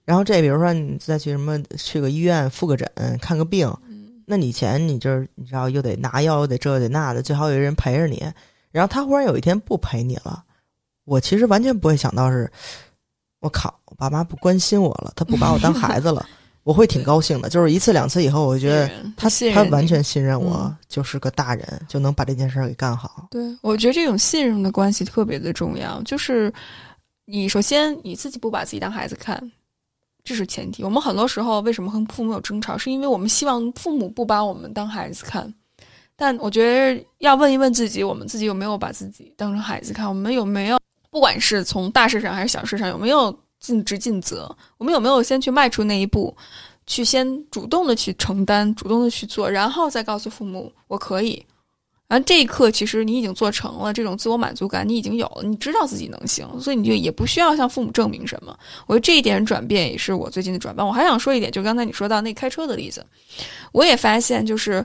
[0.04, 2.90] 然后这比如说你再去什么去个医院复个诊
[3.22, 3.72] 看个病，
[4.26, 8.26] 那你以前你就是你知道又得拿药又得这又得那的，最好有一人陪着你。
[8.72, 10.42] 然后他忽然有一天不陪你了，
[11.04, 12.50] 我其实完全不会想到是，
[13.38, 16.26] 我靠，我爸妈不关心我了，他不把我当孩子了，
[16.64, 17.48] 我会挺高兴的。
[17.48, 23.28] 就是一次两次以后，我觉得他他完全信任我，嗯就是个大人，就能把这件事儿给干好。
[23.30, 26.02] 对，我觉得这种信任的关系特别的重要。
[26.02, 26.52] 就是
[27.30, 29.38] 你首先你自己不把自己当孩子看，
[30.24, 30.82] 这是前提。
[30.82, 35.52] 我们很多时候为什么和父母有争吵，是因为我们希望父母不把我们当孩子看。
[36.16, 40.08] 但我觉得要问一问自己，我们自己有没有把自己当成孩子看？
[40.08, 44.50] 我们有没有，不管是从大事上还是小事上，有没有尽职尽责？
[44.78, 46.34] 我们有没有先去迈出那一步，
[46.86, 51.44] 去先主动的去承担，主动的去做，然后再告诉父母我可以。
[52.08, 58.58] 然后这一刻，其实你已经做成了，这种自我满足感你已经有了，你知道自己能行，所以你就也不需要向父母证明什么。
[58.86, 60.86] 我觉得这一点转变也是我最近的转变。
[60.86, 63.04] 我还想说一点，就刚才你说到那开车的例子，
[63.72, 64.82] 我也发现，就是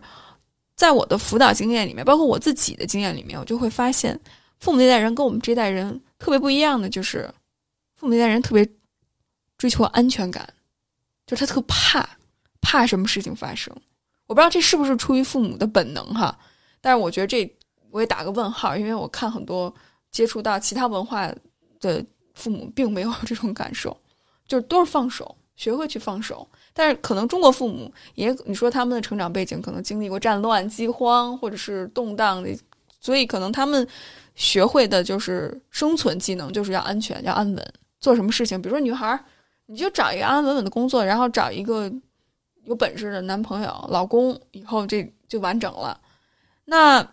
[0.75, 4.19] 在我的辅导经验里面，包括我自己的经验里面，我就会发现，
[4.59, 7.33] 父母那代人跟我们这代人特别不一样的，就是
[7.95, 8.69] 父母那代人特别
[9.57, 10.45] 追求安全感，
[11.25, 12.09] 就是他特怕
[12.59, 13.73] 怕什么事情发生。
[14.27, 16.37] 我不知道这是不是出于父母的本能哈。
[16.83, 17.49] 但是我觉得这
[17.91, 19.73] 我也打个问号，因为我看很多
[20.11, 21.33] 接触到其他文化
[21.79, 23.95] 的父母，并没有这种感受，
[24.45, 26.45] 就是都是放手，学会去放手。
[26.73, 32.53] 但是可能中国父母也，你说他们的成长背景可能经历过战乱、饥荒或者是动荡的，
[32.99, 33.87] 所以可能他们
[34.35, 37.73] 学会的就是生存技能，就是要安全、要安稳。
[38.01, 39.17] 做什么事情，比如说女孩，
[39.67, 41.89] 你就找一个安安稳稳的工作，然后找一个
[42.65, 45.97] 有本事的男朋友、老公，以后这就完整了。
[46.65, 47.05] 那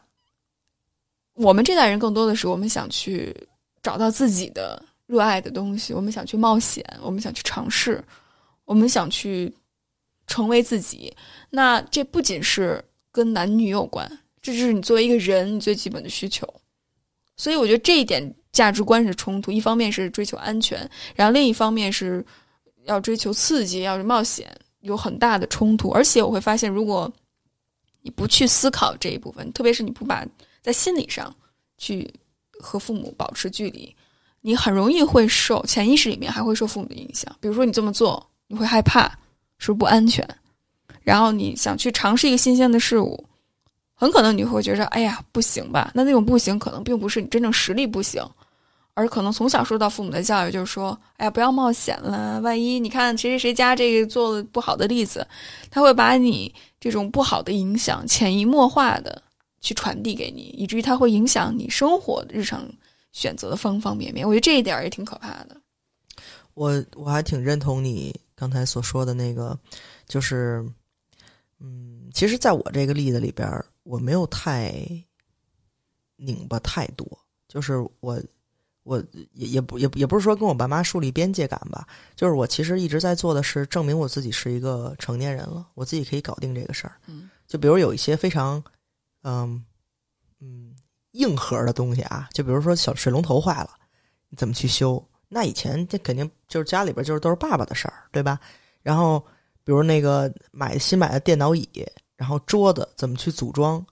[1.35, 3.35] 我们这代人更多的是，我们想去
[3.83, 8.03] 找到自己的热爱的东西，我们想去冒险，我们想去尝试，
[8.65, 9.53] 我们想去
[10.27, 11.15] 成为自己。
[11.51, 14.09] 那这不仅是跟男女有关，
[14.41, 16.47] 这就是你作为一个人你最基本的需求。
[17.37, 22.25] 所以我觉得这一点价值观是冲突，一方面是追求安全，然后另一方面是
[22.85, 24.47] 要追求刺激，要冒险，
[24.81, 25.91] 有很大的冲突。
[25.91, 27.11] 而且我会发现，如果
[28.03, 30.27] 你不去思考这一部分，特别是你不把
[30.63, 31.35] 在心理上
[31.79, 32.13] 去
[32.59, 33.95] 和父母保持距离，
[34.41, 37.35] 你很容易会受潜意识里面还会受父母的影响。
[37.41, 39.09] 比如说你这么做，你会害怕，
[39.59, 40.27] 是不是不安全？
[41.03, 43.27] 然后你想去尝试一个新鲜的事物，
[43.95, 45.91] 很可能你会觉得，哎呀，不行吧？
[45.95, 48.23] 那那种不行，可能并不是你真正实力不行，
[48.95, 55.27] 而可能从小受到父母的教育就是说，哎呀，不要冒险了，万一你看谁谁谁家这个做的不好的例子，
[55.71, 59.23] 他会把你这种不好的影响潜移默化的
[59.61, 62.69] 去传递给你，以至于它会影响你生活日常
[63.13, 64.27] 选择的方方面面。
[64.27, 65.57] 我觉得这一点也挺可怕的。
[66.55, 69.59] 我我还挺认同你刚才所说的那个，
[70.07, 70.67] 就是，
[71.59, 73.49] 嗯，其实在我这个例子里边，
[73.83, 74.75] 我没有太
[76.17, 77.07] 拧巴太多，
[77.49, 78.21] 就是我
[78.83, 78.99] 我
[79.33, 86.97] 也也不也不也不是说跟我爸妈树立边界感吧，就是我其实一直在做的是证明我自己是一个成年人了，我自己可以搞定这个事儿。
[87.07, 88.63] 嗯，就比如有一些非常，
[89.23, 89.65] 嗯
[90.41, 90.75] 嗯
[91.13, 93.71] 硬核的东西啊，就比如说小水龙头坏了，
[94.29, 95.03] 你怎么去修？
[95.29, 98.41] 那以前这肯定就是家里边就是都是爸爸的事儿，对吧？
[98.83, 99.25] 然后
[99.63, 101.69] 比如那个买新买的电脑椅，
[102.17, 103.85] 然后桌子怎么去组装？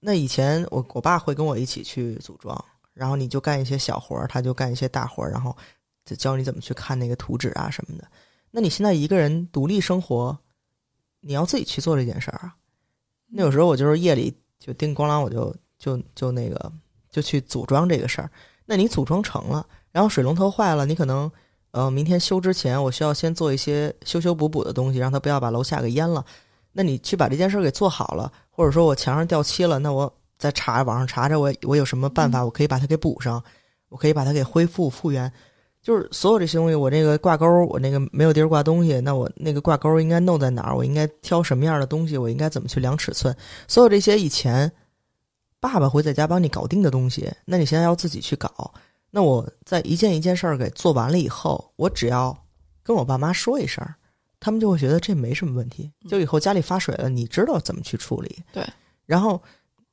[0.00, 2.62] 那以前我我爸会跟我一起去组装，
[3.00, 5.56] 然后你就干一些小活儿，他就干一些大活儿，然后
[6.04, 8.06] 就教你怎么去看那个图纸啊什么的。
[8.50, 10.36] 那你现在一个人独立生活，
[11.20, 12.54] 你要自己去做这件事儿啊。
[13.28, 16.70] 那有时候我就是夜里就叮咣啷，我就就就那个
[17.08, 18.30] 就去组装这个事儿。
[18.66, 21.32] 那你组装成了，然后水龙头坏了，你可能
[21.70, 26.22] 呃明天修之前，我需要先做一些修修补补的东西，让它不要把楼下给淹了。
[26.72, 33.40] 那你去把这件事儿给做好了，或者说我墙上掉漆了，那我再查网上查查我我有什么办法，我可以把它给补上，
[33.90, 35.30] 我可以把它给恢复复原。
[35.82, 40.76] 就是所有这些东西，我这个挂钩，我那个没有地儿挂东西，那我那个挂钩应该弄在哪儿？
[40.76, 42.18] 我应该挑什么样的东西？
[42.18, 43.34] 我应该怎么去量尺寸？
[43.68, 44.70] 所有这些以前
[45.58, 48.72] 爸爸会在家帮你搞定的东西，那你现在要自己去搞。
[49.10, 52.36] 那我在一件一件事儿给做完了以后，我只要
[52.82, 53.82] 跟我爸妈说一声，
[54.38, 55.90] 他们就会觉得这没什么问题。
[56.08, 58.42] 就以后家里发水了，你知道怎么去处理。
[58.52, 58.62] 对，
[59.06, 59.42] 然后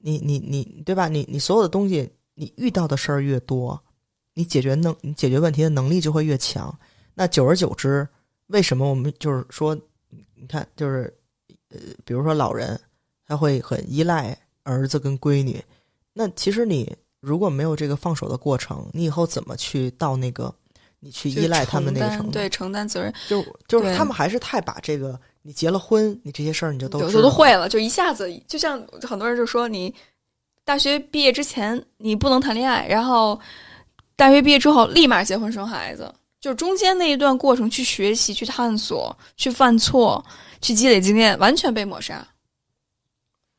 [0.08, 1.10] 你你你对吧？
[1.10, 3.78] 你你所有的东西，你遇到的事儿越多，
[4.34, 6.74] 你解决能你解决问题的能力就会越强。
[7.14, 8.08] 那久而久之，
[8.48, 9.78] 为什么我们就是说，
[10.34, 11.14] 你看，就是
[11.70, 12.80] 呃，比如说老人，
[13.26, 15.62] 他会很依赖儿子跟闺女。
[16.14, 20.54] 那其实你如果没有这个放手的过程，你以后怎么去到那个
[21.02, 22.32] 你去依赖他们那个程度？
[22.32, 29.94] 对，承担责任，就就是他们还是太把这个你结了婚，你这些事儿你就都都都会了，就一下子就像很多人就说你
[30.66, 33.40] 大学毕业之前你不能谈恋爱，然后
[34.18, 40.22] 大学毕业之后立马结婚生孩子，就中间那一段过程去学习、去探索、去犯错、
[40.60, 42.28] 去积累经验，完全被抹杀。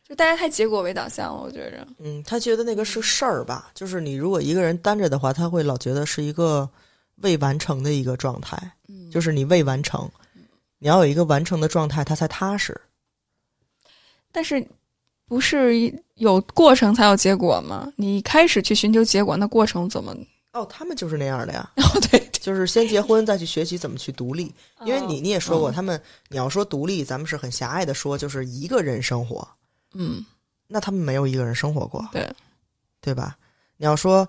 [0.06, 1.86] 就大家太结果为导向了，我觉着。
[2.00, 6.68] 嗯，他觉得那个是事儿吧，就是你如果一个人单着的话，他会老觉得是一个
[7.22, 8.58] 未完成的一个状态。
[8.88, 10.06] 嗯，就是你未完成，
[10.78, 12.80] 你要有一个完成的状态，他才踏实。
[14.30, 14.66] 但是，
[15.26, 17.92] 不是有过程才有结果吗？
[17.96, 20.14] 你开始去寻求结果，那过程怎么？
[20.52, 21.70] 哦，他们就是那样的呀。
[21.76, 24.52] 哦，对，就是先结婚，再去学习怎么去独立。
[24.84, 29.46] 因为你你也说过，他们你要说独立，咱们是很狭隘的说，就是一个人生活。
[29.94, 30.24] 嗯，
[30.66, 32.30] 那他们没有一个人生活过，对，
[33.00, 33.36] 对吧？
[33.76, 34.26] 你要说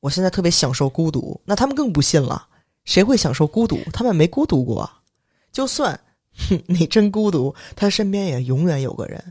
[0.00, 2.48] 我现在特别享受孤独，那他们更不信了。
[2.84, 3.78] 谁会享受孤独？
[3.92, 4.90] 他们没孤独过。
[5.52, 5.98] 就算
[6.66, 9.22] 你真孤独，他身边也永远有个人。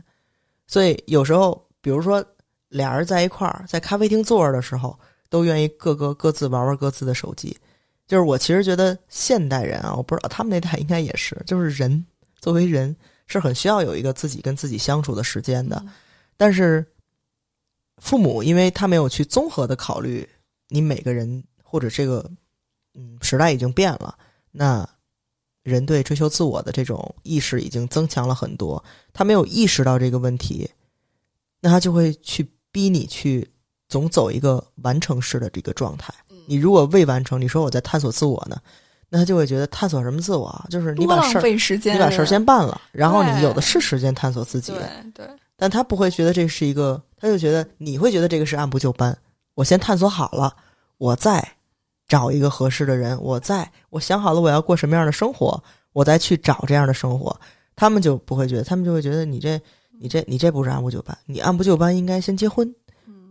[0.66, 2.24] 所以有时候，比如说
[2.68, 4.98] 俩人在一块儿，在咖啡厅坐着的时候，
[5.28, 7.54] 都愿意各个各自玩玩各自的手机。
[8.06, 12.04] 就是我其实觉得现代人啊，我不知道他们那代应该也是，就是人
[12.40, 12.96] 作为人。
[13.28, 15.82] 是很需要有一个自己跟自己相处的时间的，
[16.36, 16.84] 但是
[17.96, 20.28] 父母因为他没有去综合的考虑
[20.68, 22.28] 你每个人或者这个
[22.94, 24.18] 嗯时代已经变了，
[24.50, 24.86] 那
[25.62, 28.82] 人对追求自我的这种意识已经增强了很多，
[29.12, 30.70] 他没有意识到这个问题，
[31.60, 33.48] 那他就会去逼你去
[33.88, 36.12] 总走一个完成式的这个状态。
[36.46, 38.56] 你如果未完成，你说我在探索自我呢？
[39.08, 40.66] 那他就会觉得探索什么自我啊？
[40.70, 44.72] 就是你把事儿，你把事儿先办了，然后你有的是时间探索自己。
[44.72, 44.82] 对
[45.12, 45.26] 对。
[45.54, 49.16] 但他不会觉得这是一个，他就觉得你会觉得这个是按部就班。
[49.54, 50.56] 我先探索好了，
[50.96, 51.56] 我再
[52.12, 55.58] 找一个合适的人，我在我想好了我要过什么样的生活，
[55.94, 57.34] 我再去找这样的生活。
[57.74, 59.58] 他们就不会觉得，他们就会觉得你这
[59.98, 61.16] 你这你这不是按部就班。
[61.24, 62.70] 你按部就班应该先结婚，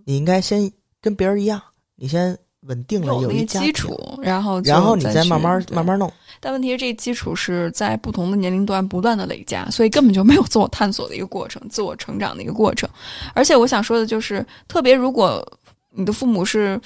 [0.04, 1.62] 你应该先跟别人一样，
[1.96, 2.36] 你先。
[2.68, 6.14] 稳定了有一基础，然后然后你再慢慢慢慢弄。
[6.40, 12.88] 但问题是，这基础是在不同的年龄段不断的累加，所以根本就没有自我探索的一个过程，自我成长的一个过程。
[13.34, 15.44] 而且我想说的就是，特别如果
[15.90, 16.80] 你的父母是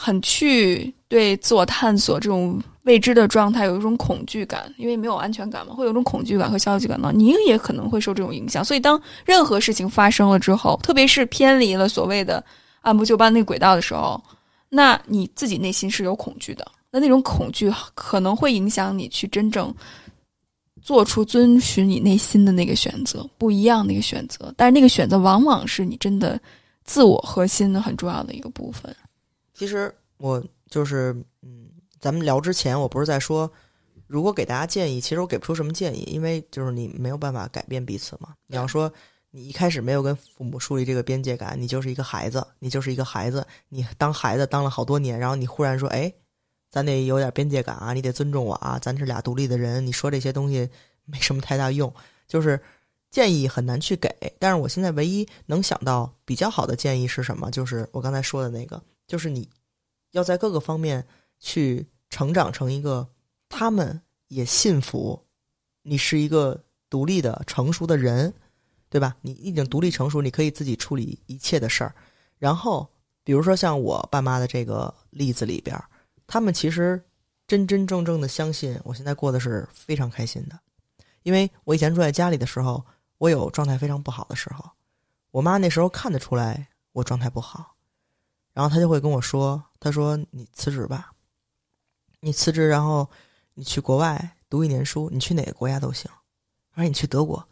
[0.00, 8.64] 很去对自我探索这种未知的状态有一种恐惧感，因为没有安全感嘛，会有一种恐惧感和消极感呢，你也可能会受这种影响。
[8.64, 12.42] 所以当任何事情发生了之后，特别是偏离了所谓的
[12.82, 14.22] 按部就班那轨道的时候。
[14.70, 19.74] 那你自己内心是有恐惧的，那那种恐惧可能会影响你去真正
[20.80, 24.54] 做出遵循你内心的那个选择，不一样的一个选择。
[24.56, 26.38] 但是那个选择往往是你真的
[26.84, 28.94] 自我核心的很重要的一个部分。
[29.58, 33.50] 其实我就是，嗯，咱们聊之前，我不是在说，
[34.06, 38.34] 如果给大家建议，其实我给不出什么建议，因为就是你没有办法改变彼此嘛。
[38.46, 38.90] 你要说。
[39.30, 46.10] 你一开始没有跟父母树立这个边界感，你就是一个孩子，你就是一个孩子，你当孩子当了好多年，然后你忽然说：“哎，
[46.70, 50.66] 咱得有点边界感啊，你得尊重我啊，咱是俩独立的人。”你说这些东西
[51.04, 51.92] 没什么太大用，
[52.26, 52.58] 就是
[53.10, 54.10] 建议很难去给。
[54.38, 57.50] 但是我现在唯一能想到比较好的建议是什么？
[57.50, 59.50] 就是我刚才说的那个，就是你
[60.12, 61.04] 要在各个方面
[61.40, 63.08] 去成长成一个
[63.48, 65.26] 他们也信服
[65.82, 68.32] 你是一个独立的、成熟的人。
[68.90, 69.14] 对吧？
[69.20, 71.94] 你已经独立成熟，你可以自己处理一切的事儿。
[72.38, 72.88] 然后，
[73.22, 75.78] 比如说像我爸妈的这个例子里边，
[76.26, 77.04] 他们其实
[77.46, 80.58] 真真正正的相信我现在过的是非常开心的。
[81.22, 82.82] 因为我以前住在家里的时候，
[83.18, 84.64] 我有状态非常不好的时候，
[85.32, 87.76] 我妈那时候看得出来我状态不好，
[88.58, 91.12] 然后他就会跟我说：“他说你辞职吧，
[92.18, 93.08] 你辞职，然后
[93.54, 96.10] 你去国外读一年书，你去哪个国家都行，
[96.74, 97.48] 他说你去德国。”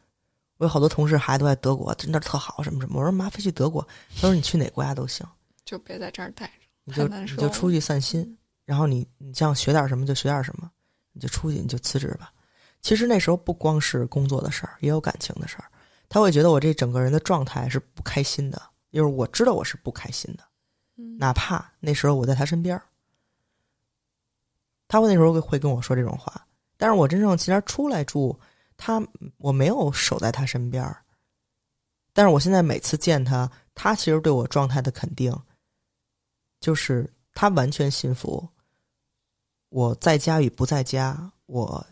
[0.59, 2.99] 我有好多同事孩子都在德国，那特好，什么什么。
[2.99, 3.87] 我说妈，非去德国。
[4.17, 5.25] 他说你去哪国家都行，
[5.65, 6.53] 就别在这儿待着，
[6.83, 8.37] 你就你就出去散心。
[8.65, 10.69] 然后你你想学点什么就学点什么，
[11.13, 12.33] 你就出去你就辞职吧。
[12.81, 15.71] 其实那时候不光是工作的事儿，也有感情的事儿。
[16.09, 20.45] 他会觉得我这整个人的状态是不开心的，就是我知道我是不开心的，
[21.19, 22.81] 哪怕那时候我在他身边
[24.89, 26.47] 他会那时候会跟我说这种话。
[26.77, 28.39] 但是我真正其实出来住。
[28.79, 29.03] 他
[29.39, 31.03] 我没有守在他身边儿，
[32.13, 35.35] 但是我现在每次见他，他其实对我状态的肯定，
[36.61, 38.47] 就是他完全信服
[39.71, 41.87] 我在家与不在家，我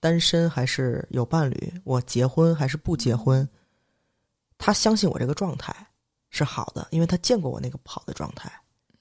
[0.00, 3.46] 单身还是有伴侣，我结婚还是不结婚，
[4.56, 5.76] 他相信我这个状态
[6.34, 8.50] 是好的，因为他见过我那个不好的状态。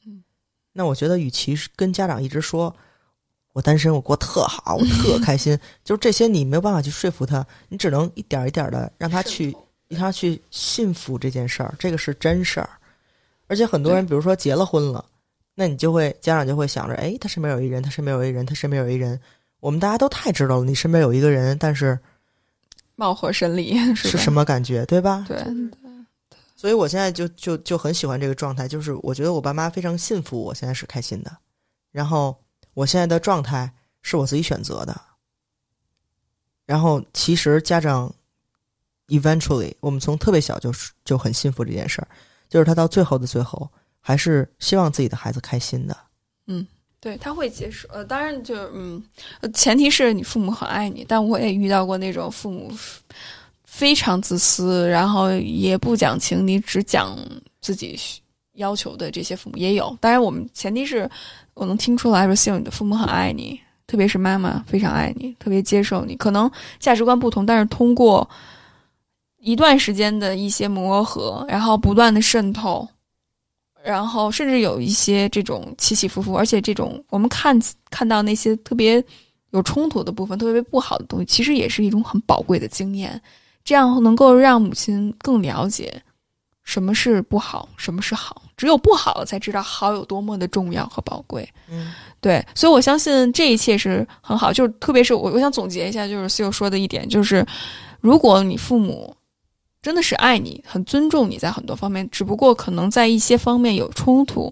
[0.06, 0.24] 嗯，
[0.72, 2.74] 那我觉得，与其是跟家长一直说
[3.54, 9.56] 我单身，我过特好，我特 开心，就是这些你没有办法去说服他，你只能一点一点的让他去，
[9.88, 12.70] 让他去信服这件事儿，这个是真事儿。
[13.48, 15.04] 而且很多人，比如说结了婚了，
[15.56, 19.20] 那你就会家长就会想着，哎，他身边有一人，他身边有一人，他身边有一人。
[19.60, 21.98] 我们大家都太知道了，你身边有一个人，但是
[22.96, 25.26] 貌合神离是什么感觉，对吧？
[25.28, 25.38] 对。
[26.64, 31.30] 所以我现在就就就很喜欢这个状态，就是我觉得我爸妈非常信服我，现在是开心的。
[31.92, 32.42] 然后
[32.74, 33.70] 我现在的状态
[34.02, 34.96] 是我自己选择的。
[36.66, 38.16] 然后其实家长
[39.10, 42.08] eventually，我们从特别小就就很信服这件事儿，
[42.48, 45.98] 就是他到最后的最后，还是希望自己的孩子开心的。
[46.48, 46.66] 嗯。
[47.02, 49.04] 对他会接受，呃，当然就嗯，
[49.54, 51.04] 前提是你父母很爱你。
[51.06, 52.72] 但我也遇到过那种父母
[53.74, 57.18] 非常自私，然后也不讲情，你只讲
[57.60, 58.00] 自己
[58.54, 59.98] 要求的这些父母也有。
[60.00, 61.10] 当然，我们前提是
[61.56, 66.16] 我能听出来说，希望你的父母很爱你，特别是妈妈非常爱你，特别接受你。
[66.18, 68.30] 可能价值观不同，但是通过
[69.40, 72.88] 一段时间的一些磨合，然后不断的渗透。
[73.84, 77.60] 然后甚至有一些这种起起伏伏，而且这种我们看
[77.90, 79.04] 看到那些特别
[79.50, 83.20] 有冲突的部分，特别不好的东西，其实也是一种很宝贵的经验。
[83.64, 86.02] 这样能够让母亲更了解
[86.64, 88.42] 什么是不好，什么是好。
[88.56, 91.48] 只有不好了，才知道好有多么的重要和宝贵。
[91.70, 94.54] 嗯，对，所以我相信这一切是很好。
[94.54, 97.46] 就是特别是我，我想总结一下，就是友说的一点，就是
[98.00, 99.16] 如果你父母。
[99.82, 104.50] 真的是爱你，很尊重你在很多方面，只不过可能在一些方面有冲突。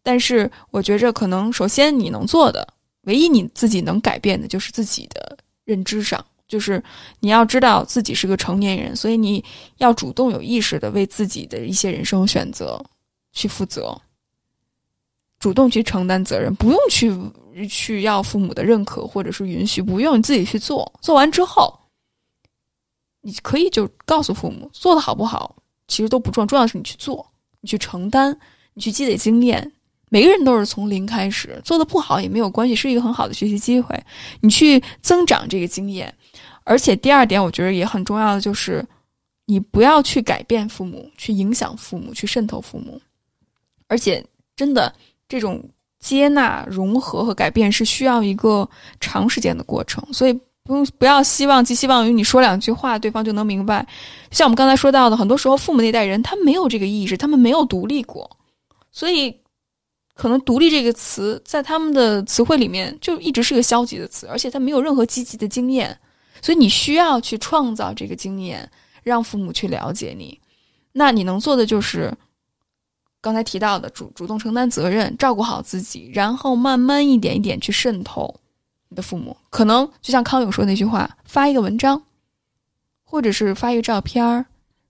[0.00, 2.64] 但是我觉着，可能首先你能做的，
[3.02, 6.82] 唯一你自己能改变的，就是自己的认知上，就是
[7.20, 9.42] 你要知道自己是个成年人，所以你
[9.78, 12.84] 要主动有意识的为自己的一些人生选择
[13.32, 13.96] 去负责，
[15.38, 17.16] 主动去承担责任，不用去
[17.68, 21.78] 去要父母的认可或者是允许，不用你自己去做，做完之后。
[23.22, 25.54] 你可以就告诉父母做的好不好，
[25.86, 27.24] 其实都不重要，重要的是你去做，
[27.60, 28.34] 你去承担，
[28.72, 29.72] 你去积累经验。
[30.08, 33.94] 每个人都是从零开始，做的不好也没有关系，是一个很好的学习机会。
[34.40, 36.12] 你去增长这个经验，
[36.70, 38.86] 而且第二点我觉得也很重要的就是，
[39.46, 43.00] 你不要去改变父母，去影响父母，去渗透父母。
[43.88, 44.94] 而且真的
[45.28, 45.60] 这种
[45.98, 48.68] 接纳、融合和改变是需要一个
[49.00, 50.40] 长时间的过程，所以。
[50.62, 53.84] 不用不要希望寄希望于你说两句话，对方就能明白。
[54.30, 58.30] 像我们刚才说到的，很多时候父母那代人他没有这个意识，他们没有独立过，
[58.92, 59.34] 所以
[60.14, 65.98] 可能“独立”这个词在他们的词汇里面就一直是个消极的词，而且他没有任何积极的经验。
[66.42, 68.70] 所以你需要去创造这个经验，
[69.02, 70.40] 让父母去了解你。
[70.92, 72.12] 那你能做的就是
[73.20, 78.34] 刚才提到的主主动承担责任，照顾好自己，然后慢慢一点一点去渗透。
[78.88, 82.02] 你的父母可能就像康永说那句话，发一个文章，
[83.04, 84.44] 或者是发一个照片儿，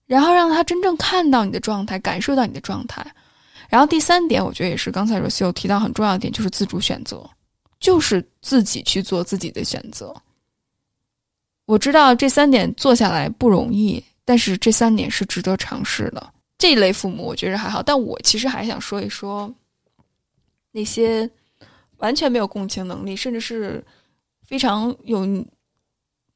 [0.06, 3.04] 然后让他真正看到你的状态，感受到你的状态。
[3.68, 7.28] 然后第三点，我觉得也是刚才罗秀提到很重要的点，就是自主选择，
[7.78, 10.14] 就是自己去做自己的选择。
[11.70, 16.32] 我知道这三点做下来不容易，但是这三点是值得尝试的。
[16.58, 19.52] 这一类父母我觉得还好，但我其实还想说一说
[20.72, 21.28] 那些。
[21.98, 23.84] 完全没有共情能力，甚至是
[24.42, 25.26] 非常有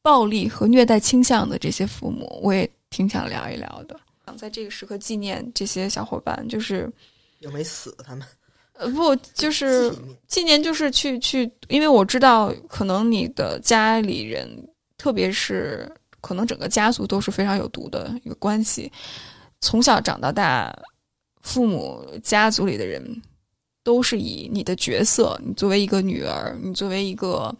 [0.02, 3.98] 暴力和虐待倾向的这些父母，我也挺想聊一聊的。
[4.26, 6.92] 想在这个时刻纪念这些小伙伴，就是
[7.38, 8.28] 又没死他们。
[8.74, 9.90] 呃，不，就 是
[10.28, 14.46] 纪念，就是去去，因为我知道，可能你的家里人，
[14.96, 15.90] 特别是
[16.20, 18.90] 可能整个家族都是非常有毒的一个关系，
[19.60, 20.74] 从小长到大，
[21.40, 23.22] 父母家族里的人。
[23.84, 27.54] 都是以你的角色，你作为一个女儿，你作为一个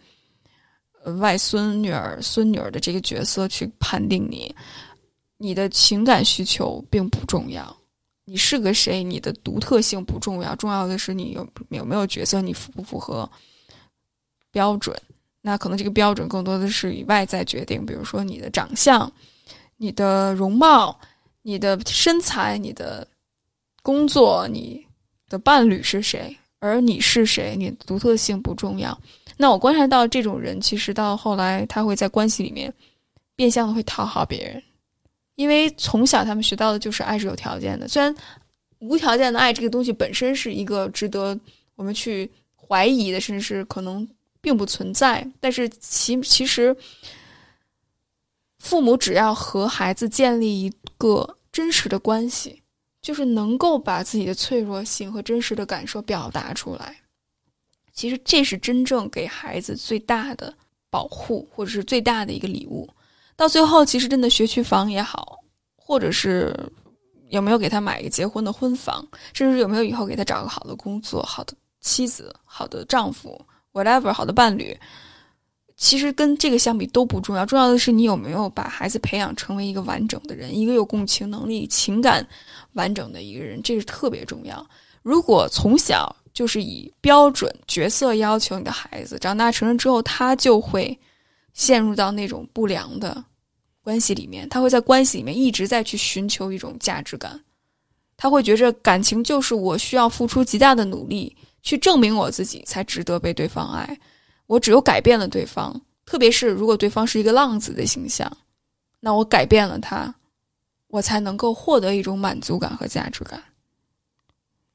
[1.19, 4.51] 外孙女儿、孙女儿的这个角色去判定你，
[5.37, 7.77] 你的情感需求并不重要，
[8.23, 13.29] 你是个谁，你的独特性不重要，重要的是你有有没有角色，你符不符合
[14.49, 14.99] 标准？
[15.45, 19.09] 那可能这个标准更多的是以外在决定，比如说你的长相、
[19.77, 20.99] 你的容貌、
[21.43, 23.07] 你的身材、你的
[23.83, 24.83] 工作，你。
[25.27, 27.55] 的伴侣是谁，而你是谁？
[27.57, 28.95] 你独特性不重要。
[29.37, 32.71] 那我观察到这种人，其实到后来他会在关系里面
[33.35, 34.61] 变相的会讨好别人，
[35.33, 37.87] 因为从小他们学到的就是爱是有条件的。
[37.87, 38.15] 虽然
[38.77, 41.35] 无条件的爱这个东西本身是一个值得
[41.75, 44.07] 我们去怀疑的，甚至是可能
[44.45, 46.77] 并不存在，但是其其实
[48.59, 51.37] 父母只要和孩子建立一个。
[51.55, 52.61] 真实的关系，
[53.01, 56.97] 就是能够把自己的脆弱性和真实的感受表达出来。
[57.93, 60.53] 其实这是真正给孩子最大的
[60.89, 62.89] 保护，或者是最大的一个礼物。
[63.37, 65.39] 到最后，其实真的学区房也好，
[65.77, 66.53] 或者是
[67.29, 73.41] 有没有给他买一个结婚的婚房，甚至有没有以后给他找个好的工作、好的妻子、好的丈夫
[73.75, 74.75] ，whatever，好的伴侣，
[75.75, 77.45] 其实跟这个相比都不重要。
[77.45, 82.25] 重要的是你有没有把孩子培养成为一个完整的人，一个有共情能力、情感
[82.73, 84.65] 完整的一个人，这是特别重要。
[85.03, 90.97] 如果从小就是以标准角色要求你的孩子，长大成人之后，他就会
[91.53, 93.23] 陷入到那种不良的
[93.81, 94.47] 关系里面。
[94.49, 97.39] 他会在关系里面一直在去寻求一种价值感，
[98.17, 101.35] 他会觉着感情就是我需要付出极大的努力
[101.65, 103.99] 去证明我自己才值得被对方爱。
[104.45, 108.31] 我只有改变了对方，特别是如果对方是一个浪子的形象，
[108.99, 110.13] 那我改变了他，
[110.87, 113.43] 我才能够获得一种满足感和价值感。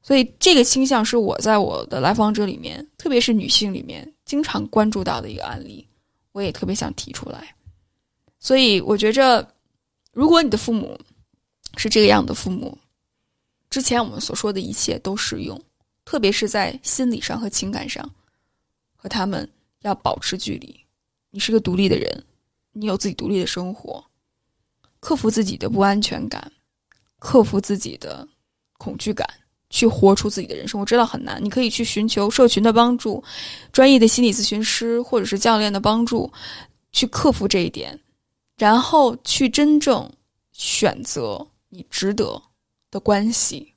[0.02, 5.86] 所以，这个倾向是我在我的来访者里面，特别是女性里面，经常关注到的一个案例。
[6.32, 7.54] 我也特别想提出来。
[8.40, 9.46] 所以，我觉着，
[10.12, 10.98] 如果你的父母
[11.76, 12.76] 是这个样的父母，
[13.68, 15.60] 之前我们所说的一切都适用，
[16.04, 18.08] 特别是在心理上和情感上，
[18.96, 19.48] 和他们
[19.80, 20.78] 要保持距离。
[21.30, 22.24] 你是个独立的人，
[22.72, 24.04] 你有自己独立的生活，
[24.98, 26.50] 克服自己的不安全感，
[27.18, 28.26] 克服自己的
[28.78, 29.28] 恐惧感。
[29.72, 31.38] 去活出自己的人生，我知道很难。
[31.40, 33.22] 你可以去寻求社群的帮助，
[33.70, 36.28] 专业的心理咨询师或者是教练的帮助，
[36.90, 37.96] 去克服这一点，
[38.56, 40.12] 然后去真正
[40.50, 42.42] 选择你值得
[42.90, 43.72] 的关系，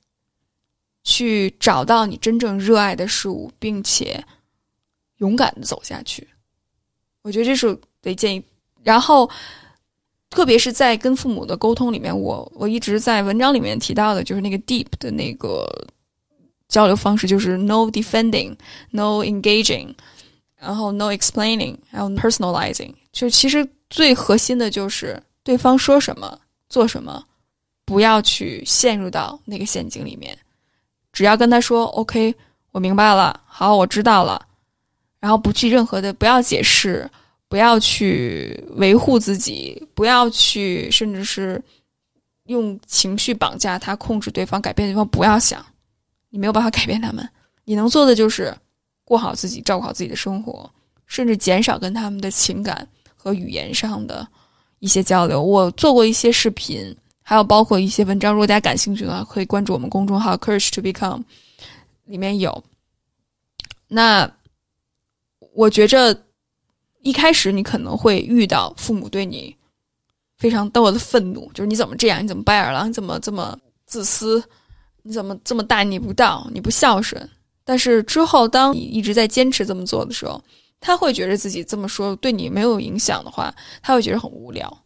[1.04, 4.24] 去找到你真正热爱的事物，并且
[5.18, 6.26] 勇敢的走下去。
[7.22, 8.42] 我觉得这是得建议。
[8.82, 9.30] 然后。
[10.30, 15.64] 特别是在跟父母的沟通里面，我我一直在文章里面提到的，就是那个 deep 的那个
[16.66, 19.94] 交流方式，就是 no defending，no engaging，
[20.56, 22.92] 然后 no explaining，还有 personalizing。
[23.12, 26.36] 就其实最核心的就是对方说什么
[26.68, 27.24] 做什么，
[27.84, 30.36] 不要去陷入到那个陷阱里面，
[31.14, 32.34] 只要跟他说 OK，
[32.72, 34.44] 我明白了，好，我知道了，
[35.18, 37.10] 然后不去任何的不要解释。
[37.46, 41.62] 不要去维护自己，不要去，甚至是
[42.46, 45.06] 用情绪绑架他，控制对方，改变对方。
[45.06, 45.64] 不要想，
[46.30, 47.28] 你没有办法改变他们。
[47.64, 48.52] 你能做的就是
[49.04, 50.68] 过好自己，照顾好自己的生活，
[51.06, 54.26] 甚至减少跟他们的情感和语言上的
[54.80, 55.40] 一些交流。
[55.40, 58.32] 我做过一些视频，还有包括一些文章。
[58.32, 61.24] 如果大家感兴趣的话，可以关注我们公众号 “Courage to Become”，
[62.04, 62.62] 里面有。
[63.88, 64.30] 那
[65.54, 66.16] 我觉着。
[67.06, 69.54] 一开始你可能会遇到父母对你
[70.38, 72.24] 非常多的愤怒，就是你怎么这样？
[72.24, 72.88] 你怎么白眼狼？
[72.88, 74.42] 你怎么这么自私？
[75.02, 76.48] 你怎么这么大逆不道？
[76.50, 77.28] 你不孝顺？
[77.62, 80.42] 但是之后，当你一直在坚持这么做的时候，
[80.80, 84.83] 他会觉得自己这么说对你没有影响的话，他会觉得很无聊。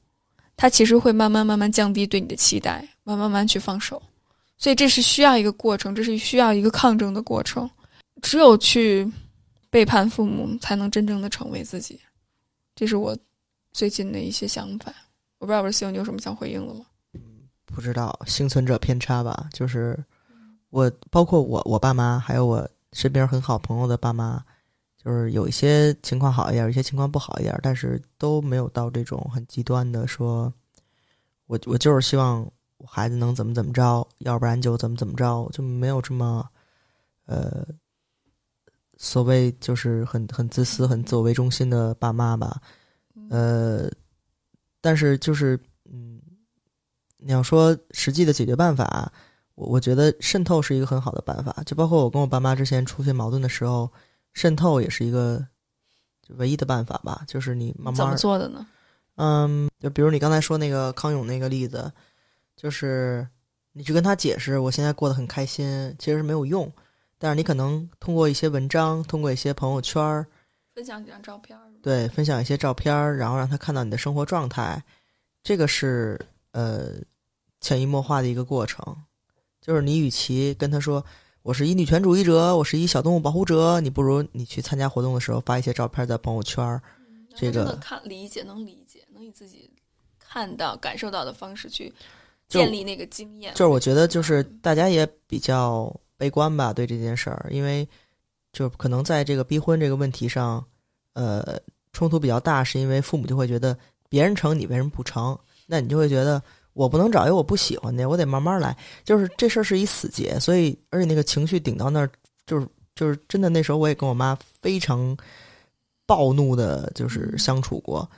[0.59, 4.02] 他其实会慢慢慢慢降低对你的期待，慢慢慢去放手。
[4.59, 7.70] 所以这是需要一个过程，这是需要一个抗争的过程。
[8.22, 9.09] 只有去
[9.70, 12.01] 背叛父母，才能真正的成为自己。
[12.74, 13.16] 这是我
[13.70, 14.93] 最近的一些想法，
[15.39, 16.85] 我不知道我希望你有什么想回应的吗？
[17.64, 19.48] 不知道，幸存者偏差吧。
[19.52, 19.97] 就是
[20.70, 24.44] 我，包括我，我爸妈，还有我身边很好朋友的爸妈，
[25.03, 30.53] 就是有一些情况好一点，有些情况不好一点，但是都没有到这种很极端的说，
[31.47, 32.41] 我我就是希望
[32.79, 36.49] 我孩子能怎么怎么着，要不然就怎么怎么着，就没有这么
[37.25, 37.66] 呃。
[39.01, 42.61] 所谓就是很很自私、很自我为中心的爸妈吧，
[43.31, 43.89] 呃，
[44.81, 46.20] 但是就是嗯，
[47.16, 49.12] 你要说实际的解决办法，
[49.55, 51.62] 我我觉得渗透是一个很好的办法。
[51.65, 53.89] 就包括我跟我爸妈之前出现矛盾的时候，
[54.39, 55.44] 渗透也是一个
[56.28, 57.24] 唯一的办法吧。
[57.27, 58.66] 就是你慢慢怎么做的呢？
[59.16, 61.93] 嗯，就比如你刚才说那个康永那个例子，
[62.56, 63.27] 就是
[63.73, 66.73] 你去跟他解释，我现在过得很开心，其实是没有用。
[67.19, 70.24] 但是你可能通过一些文章，通过一些朋友圈儿，
[70.73, 74.81] 分享几张照片儿，对，分享一些照片儿，然后让他看到你的生活状态，
[75.43, 76.16] 这个是
[76.52, 76.93] 呃
[77.60, 78.97] 潜移默化的一个过程。
[79.60, 81.05] 就是你与其跟他说
[81.49, 86.79] 我是一女权主义者，我是一小动物保护者，你不如你去参加活动的时候发一些照片在朋友圈儿，
[87.35, 89.70] 这个看理解能理解，能以自己
[90.19, 91.91] 看到感受到的方式去
[92.49, 93.55] 建立那个经验。
[93.55, 95.91] 就是我觉得就是大家也比较。
[96.19, 97.89] 悲观吧，对这件事儿，因为
[98.53, 100.62] 就可能在这个逼婚这个问题上，
[101.12, 101.57] 呃，
[101.93, 105.39] 冲突比较大，是因为父母就会觉得别人成，你为什么不成？
[105.65, 106.43] 那你就会觉得
[106.78, 108.76] 我不能找一个我不喜欢的，我得慢慢来。
[109.02, 112.09] 就是这事儿是一死结，所以而且那个情绪顶到那儿，
[112.46, 113.48] 就是就是真的。
[113.48, 115.16] 那时候我也跟我妈非常
[116.06, 118.09] 暴怒的，就是相处过。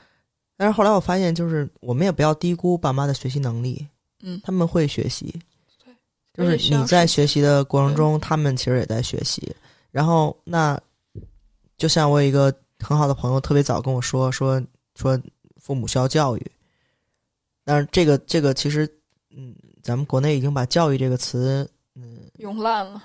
[0.57, 3.83] 但是后来我发现，就是我们也不要低估爸妈的学习能力，
[4.21, 5.33] 嗯，他们会学习，
[5.83, 9.51] 对，就是你在学习的过程中，他们其实也在学习。
[9.89, 10.79] 然后那
[11.77, 14.61] 就像我有一个很好的朋友，特别早跟我说说
[14.93, 15.19] 说
[15.59, 16.51] 父母需要教育。
[17.71, 18.85] 但是这个这个其实，
[19.33, 21.65] 嗯，咱们国内已经把“教育”这个词，
[21.95, 23.01] 嗯，用烂了。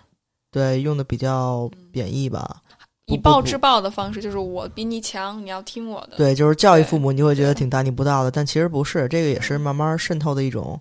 [0.51, 2.61] 对，用的比较贬义吧。
[3.05, 6.17] 以暴制暴的方式，就是我比你强，你要听我的。
[6.17, 10.81] 对，就是教育父母，你会觉得挺大逆不道的，但其实不是，这个也是慢慢渗透的一种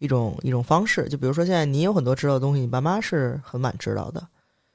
[0.00, 1.08] 一种一种方式。
[1.08, 4.26] 就比如说，现在你有很多知道的东西，你爸妈是很晚知道的。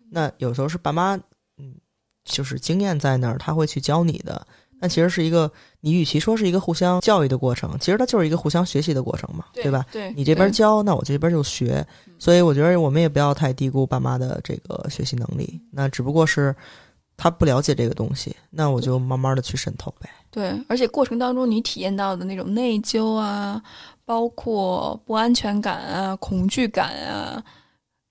[0.10, 1.20] 那有时候是爸妈，
[1.58, 1.76] 嗯，
[2.24, 4.48] 就是经验在那儿，他会去教你的。
[4.80, 5.50] 但其实是一个，
[5.80, 9.86] 你与其说是一个互相教育的过程，其实它就是一个互相学习的过程嘛，对吧？
[9.92, 11.86] 对，你这边教，那我这边就学。
[12.20, 15.60] 所以我觉得我们也不要太低估爸妈的这个学习能力。
[15.72, 16.56] 那只不过是
[17.18, 20.10] 他不了解这个东西，那我就慢慢的去渗透呗。
[20.30, 23.62] 对，而且过程当中你体验到的那种内疚啊，
[24.04, 27.44] 包括不安全感啊、恐惧感啊，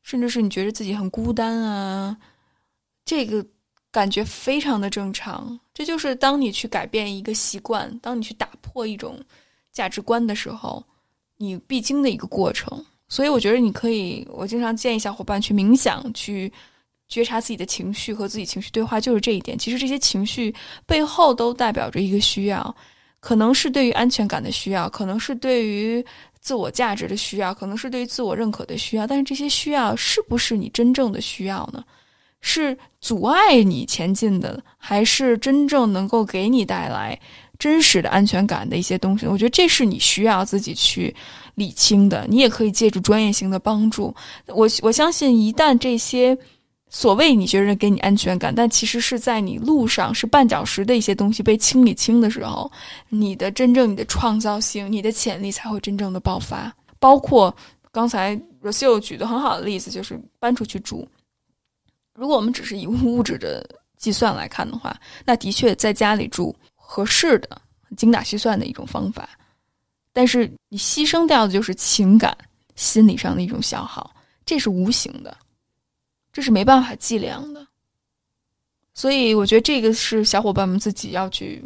[0.03, 2.16] 甚至是你觉得自己很孤单啊，
[3.05, 3.45] 这个。
[3.95, 9.23] 感觉非常的正常，这就是当你去改变一个习惯，当你去打破一种
[9.71, 10.85] 价值观的时候，
[11.37, 12.85] 你必经的一个过程。
[13.07, 16.53] 所以我觉得你可以，我经常建议小伙伴去冥想，去
[17.07, 19.57] 觉察自己的情绪和自己情绪对话，就是这一点。
[19.57, 20.53] 其实这些情绪
[20.87, 22.75] 背后都代表着一个需要，
[23.21, 26.05] 可能是对于安全感的需要，可能是对于
[26.41, 29.07] 自我价值的需要，可能是对于自我认可的需要。
[29.07, 31.85] 但是这些需要是不是你真正的需要呢？
[32.47, 37.19] 是阻碍你前进的，还是真正能够给你带来
[37.59, 39.27] 真实的安全感的一些东西？
[39.27, 41.15] 我觉得这是你需要自己去
[41.55, 42.27] 理清的。
[42.29, 44.15] 你也可以借助专业性的帮助。
[44.49, 46.37] 我我相信，一旦这些
[46.91, 52.71] 所谓你觉得给你安全感，但其实是在你路上是绊脚石的一些东西被清理清的时候，
[53.09, 56.71] 你的真正你的创造性、你的潜力才会真正的爆发。
[57.01, 57.55] 包括
[57.91, 61.09] 刚才 r o s e 举的很好的例子，就是搬出去住。
[62.15, 67.61] 如果我们只是以物质的计算来看的话，那的确在家里住合适的、
[67.97, 69.28] 精打细算的一种方法。
[70.12, 72.36] 但是你牺牲掉的就是情感、
[72.77, 74.15] 心理上的一种消耗，
[74.47, 75.36] 这是无形的，
[76.32, 77.66] 这是没办法计量的。
[78.95, 81.62] 所以我觉得这个是小伙伴们自己要去。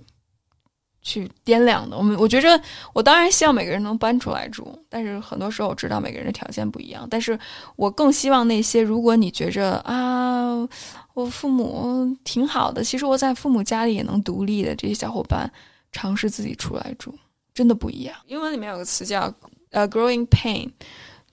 [1.02, 2.60] 去掂量的，我们我觉着，
[2.92, 7.38] 我当然希望每个人能搬出来住，但是很多时候我知道每个人的条件不一样，但是
[7.76, 10.68] 我更希望那些如果你觉着啊，
[11.14, 15.50] 我父母挺好的，其实我在父母家里也能独立的这些小伙伴，
[15.92, 17.14] 尝试自己出来住，
[17.54, 18.14] 真的不一样。
[18.26, 19.32] 英文里面有个词叫
[19.70, 20.68] 呃 growing pain，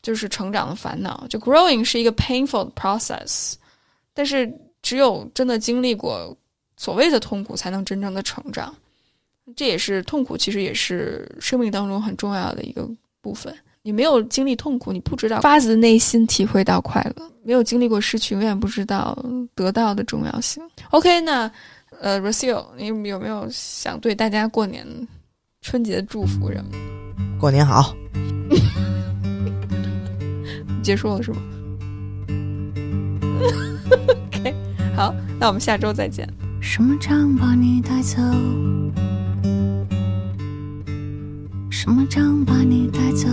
[0.01, 1.25] 就是成长的烦恼。
[1.27, 3.55] 就 growing 是一个 painful process，
[4.13, 4.51] 但是
[4.81, 6.35] 只有真的经历过
[6.77, 8.73] 所谓的痛苦，才能真正的成长。
[9.55, 12.89] 这也是痛苦，其实也是生命当中很重要的一个
[13.21, 13.53] 部分。
[13.83, 19.15] 你没有经历痛苦，你不知道发自内心体会到快乐；没有经历过失去，永远不知道
[19.53, 20.63] 得到的重要性。
[20.89, 21.51] OK，那
[21.99, 24.85] 呃 r o s i l 你有没有想对大家过年
[25.61, 26.71] 春节祝福什么？
[27.39, 27.95] 过年好，
[30.81, 31.37] 结束了是吗
[34.31, 34.55] ？OK，
[34.95, 36.27] 好，那我们下周再见。
[36.59, 38.17] 什么将把你带走？
[41.85, 43.27] 什么将把你带走？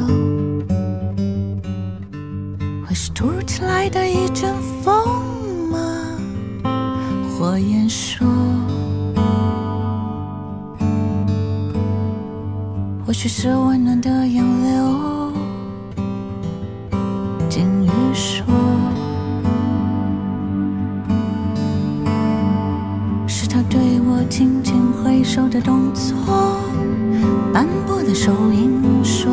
[2.87, 4.95] 会是突如其来的一阵风
[5.71, 5.79] 吗？
[7.31, 8.29] 火焰说，
[13.07, 15.33] 或许是温暖的洋流。
[17.49, 18.45] 金鱼说，
[24.29, 26.15] 轻轻挥手的动作。
[27.53, 29.31] 斑驳的手印说，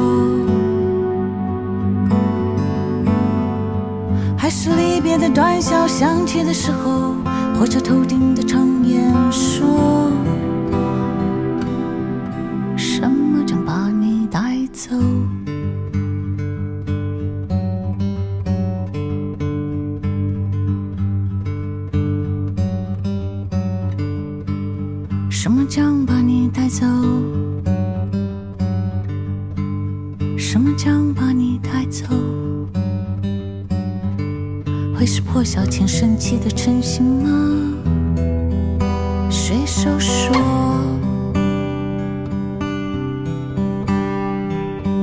[4.38, 7.16] 还是离别的短笑响起的时候，
[7.58, 10.12] 火车头顶的长烟说，
[12.76, 14.96] 什么将把你带走？
[26.70, 26.86] 走？
[30.38, 32.06] 什么将把你带走？
[34.96, 37.30] 会是破晓前升起的晨星吗？
[39.30, 40.34] 水手说，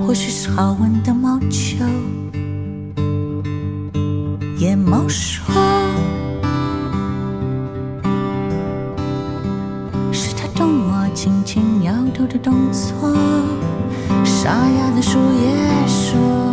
[0.06, 1.84] 或许是好闻的毛球。
[4.58, 5.44] 野猫说，
[12.36, 13.14] 的动作。
[14.24, 16.45] 沙哑的树叶说，